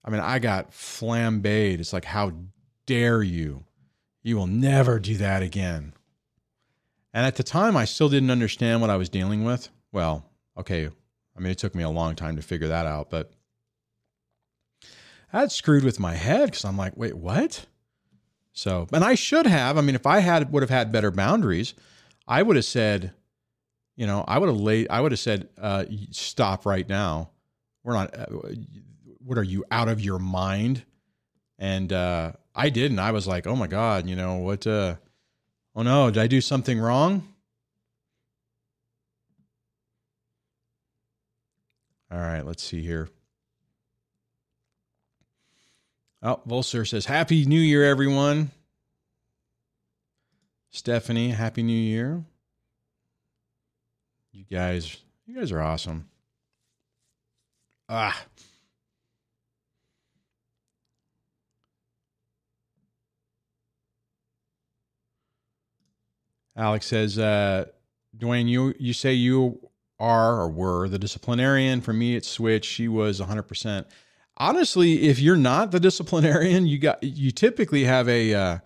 [0.06, 1.80] I mean, I got flambéed.
[1.80, 2.32] It's like, how
[2.86, 3.66] dare you?
[4.22, 5.94] You will never do that again.
[7.14, 9.70] And at the time, I still didn't understand what I was dealing with.
[9.92, 10.24] Well,
[10.56, 10.88] okay.
[11.36, 13.32] I mean, it took me a long time to figure that out, but
[15.34, 17.66] that screwed with my head because I'm like, wait, what?
[18.54, 19.78] So, and I should have.
[19.78, 21.74] I mean, if I had would have had better boundaries,
[22.28, 23.14] I would have said,
[23.96, 24.90] you know, I would have laid.
[24.90, 27.32] I would have said, uh, stop right now.
[27.84, 28.18] We're not.
[28.18, 28.26] Uh,
[29.24, 30.84] what are you out of your mind?
[31.58, 33.00] And uh, I didn't.
[33.00, 34.66] I was like, oh my god, you know what?
[34.66, 34.96] Uh,
[35.76, 37.28] oh no, did I do something wrong?
[42.12, 43.10] All right, let's see here.
[46.22, 48.52] Oh, Volser says, Happy New Year, everyone.
[50.72, 52.24] Stephanie, Happy New Year.
[54.32, 56.10] You guys, you guys are awesome.
[57.90, 58.24] Ah.
[66.56, 67.66] Alex says, uh,
[68.18, 69.60] Dwayne, you you say you
[70.00, 71.82] are or were the disciplinarian.
[71.82, 72.66] For me, it's Switch.
[72.66, 73.86] She was 100%
[74.40, 78.58] honestly, if you're not the disciplinarian, you got you typically have a uh,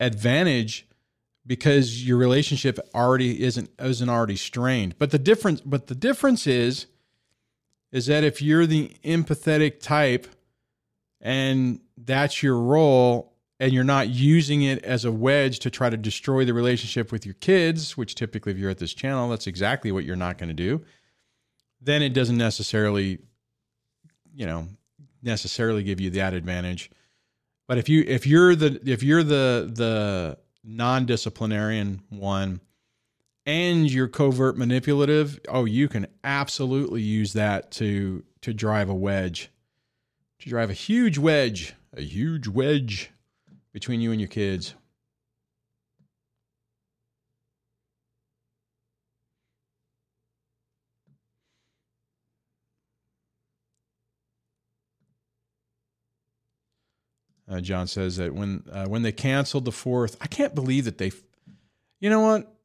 [0.00, 0.86] advantage
[1.46, 4.98] because your relationship already isn't isn't already strained.
[4.98, 6.86] But the difference but the difference is
[7.92, 10.26] is that if you're the empathetic type
[11.20, 15.96] and that's your role and you're not using it as a wedge to try to
[15.96, 19.90] destroy the relationship with your kids, which typically if you're at this channel, that's exactly
[19.90, 20.84] what you're not going to do,
[21.80, 23.18] then it doesn't necessarily
[24.38, 24.68] you know,
[25.20, 26.90] necessarily give you that advantage.
[27.66, 32.60] But if you if you're the if you're the the non-disciplinarian one
[33.48, 39.50] and you're covert manipulative, oh, you can absolutely use that to to drive a wedge.
[40.40, 43.10] To drive a huge wedge, a huge wedge
[43.72, 44.74] between you and your kids.
[57.50, 60.98] Uh, John says that when uh, when they canceled the fourth, I can't believe that
[60.98, 61.12] they.
[61.98, 62.57] You know what?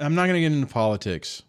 [0.00, 1.42] I'm not going to get into politics,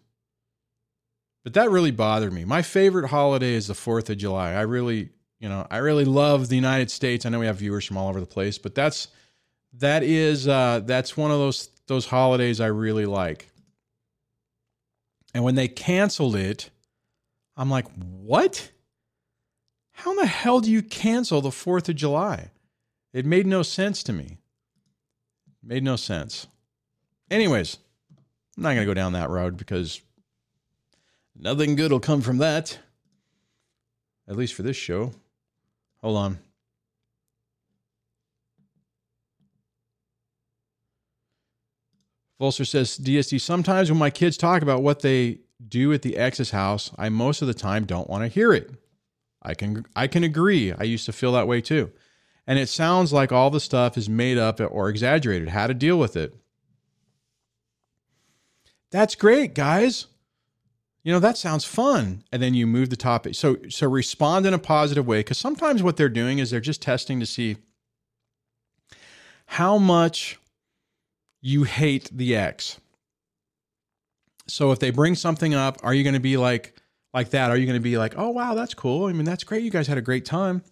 [1.44, 2.44] but that really bothered me.
[2.44, 4.52] My favorite holiday is the Fourth of July.
[4.52, 7.24] I really, you know, I really love the United States.
[7.24, 9.08] I know we have viewers from all over the place, but that's
[9.74, 13.48] that is uh, that's one of those those holidays I really like.
[15.32, 16.70] And when they canceled it,
[17.56, 18.70] I'm like, what?
[19.92, 22.50] How in the hell do you cancel the 4th of July?
[23.12, 24.38] It made no sense to me.
[25.62, 26.46] Made no sense.
[27.30, 27.78] Anyways,
[28.60, 30.02] I'm not going to go down that road because
[31.34, 32.78] nothing good will come from that.
[34.28, 35.12] At least for this show.
[36.02, 36.38] Hold on.
[42.38, 46.50] Volser says, DSD, sometimes when my kids talk about what they do at the ex's
[46.50, 48.74] house, I most of the time don't want to hear it.
[49.42, 50.70] I can I can agree.
[50.70, 51.92] I used to feel that way too.
[52.46, 55.48] And it sounds like all the stuff is made up or exaggerated.
[55.48, 56.34] How to deal with it.
[58.90, 60.06] That's great, guys.
[61.02, 62.24] You know, that sounds fun.
[62.30, 63.34] And then you move the topic.
[63.34, 66.82] So so respond in a positive way cuz sometimes what they're doing is they're just
[66.82, 67.56] testing to see
[69.46, 70.38] how much
[71.40, 72.78] you hate the ex.
[74.46, 76.74] So if they bring something up, are you going to be like
[77.12, 79.06] like that, are you going to be like, oh, wow, that's cool?
[79.06, 79.64] I mean, that's great.
[79.64, 80.62] You guys had a great time.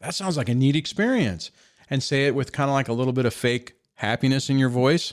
[0.00, 1.50] That sounds like a neat experience.
[1.88, 4.68] And say it with kind of like a little bit of fake happiness in your
[4.68, 5.12] voice,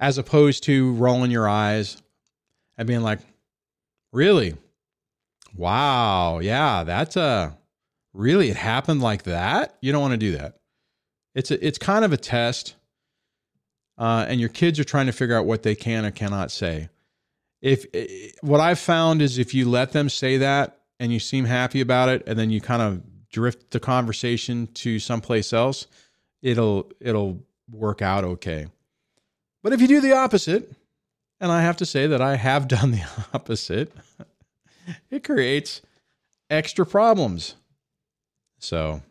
[0.00, 2.02] as opposed to rolling your eyes
[2.76, 3.20] and being like,
[4.12, 4.56] really?
[5.54, 6.40] Wow.
[6.40, 7.56] Yeah, that's a
[8.12, 9.76] really, it happened like that.
[9.80, 10.56] You don't want to do that.
[11.36, 12.74] It's a, it's kind of a test.
[13.96, 16.88] Uh, and your kids are trying to figure out what they can or cannot say
[17.62, 17.86] if
[18.40, 22.08] what I've found is if you let them say that and you seem happy about
[22.08, 25.86] it, and then you kind of drift the conversation to someplace else,
[26.42, 28.66] it'll it'll work out okay.
[29.62, 30.72] But if you do the opposite,
[31.40, 33.04] and I have to say that I have done the
[33.34, 33.92] opposite,
[35.10, 35.82] it creates
[36.48, 37.54] extra problems.
[38.58, 39.02] So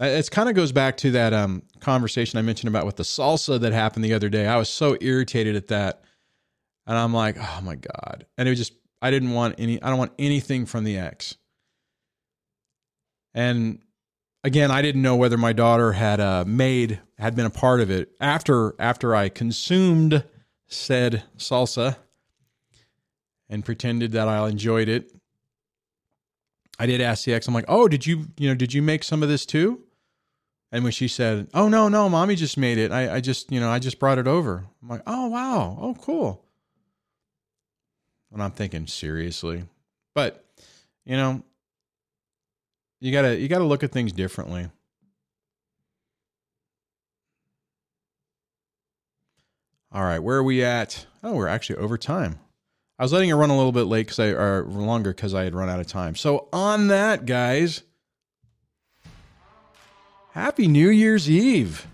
[0.00, 3.58] It kind of goes back to that um, conversation I mentioned about with the salsa
[3.60, 4.46] that happened the other day.
[4.46, 6.02] I was so irritated at that,
[6.86, 8.26] and I'm like, oh my god!
[8.36, 9.82] And it was just I didn't want any.
[9.82, 11.36] I don't want anything from the ex.
[13.34, 13.80] And
[14.44, 17.90] again, I didn't know whether my daughter had uh, made had been a part of
[17.90, 20.24] it after after I consumed
[20.66, 21.96] said salsa
[23.48, 25.12] and pretended that I enjoyed it.
[26.78, 29.02] I did ask the ex, I'm like, oh, did you, you know, did you make
[29.02, 29.82] some of this too?
[30.70, 32.92] And when she said, oh, no, no, mommy just made it.
[32.92, 34.66] I, I just, you know, I just brought it over.
[34.82, 35.78] I'm like, oh, wow.
[35.80, 36.44] Oh, cool.
[38.32, 39.64] And I'm thinking, seriously.
[40.14, 40.44] But,
[41.06, 41.42] you know,
[43.00, 44.68] you gotta you gotta look at things differently.
[49.90, 51.06] All right, where are we at?
[51.22, 52.38] Oh, we're actually over time.
[52.98, 55.44] I was letting it run a little bit late because I or longer because I
[55.44, 56.14] had run out of time.
[56.14, 57.82] So on that, guys,
[60.32, 61.86] happy New Year's Eve.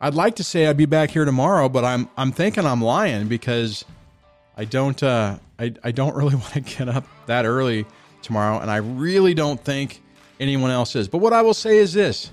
[0.00, 3.28] I'd like to say I'd be back here tomorrow, but I'm I'm thinking I'm lying
[3.28, 3.84] because
[4.56, 7.86] I don't uh, I I don't really want to get up that early
[8.24, 10.02] tomorrow, and I really don't think
[10.40, 11.06] anyone else is.
[11.06, 12.30] But what I will say is this: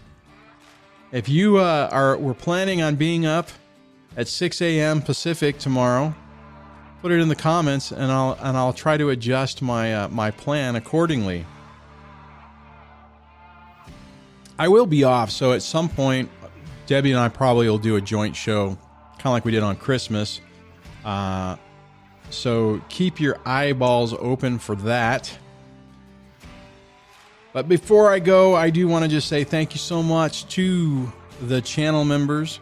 [1.12, 3.50] if you uh, are were planning on being up
[4.18, 5.02] at 6 a.m.
[5.02, 6.14] Pacific tomorrow,
[7.02, 10.32] put it in the comments, and I'll and I'll try to adjust my uh, my
[10.32, 11.46] plan accordingly.
[14.58, 16.30] I will be off, so at some point,
[16.86, 18.78] Debbie and I probably will do a joint show,
[19.14, 20.40] kind of like we did on Christmas.
[21.04, 21.56] Uh,
[22.30, 25.36] so keep your eyeballs open for that.
[27.54, 31.12] But before I go, I do want to just say thank you so much to
[31.42, 32.60] the channel members.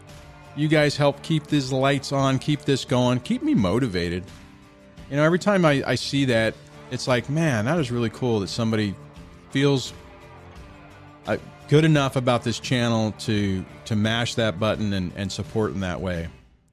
[0.55, 4.23] You guys help keep these lights on, keep this going, keep me motivated.
[5.09, 6.55] You know, every time I, I see that,
[6.91, 8.95] it's like, man, that is really cool that somebody
[9.51, 9.93] feels
[11.27, 11.37] uh,
[11.67, 16.01] good enough about this channel to to mash that button and, and support in that
[16.01, 16.27] way.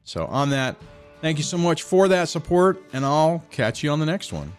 [0.05, 0.77] So on that,
[1.21, 4.53] thank you so much for that support, and I'll catch you on the next one.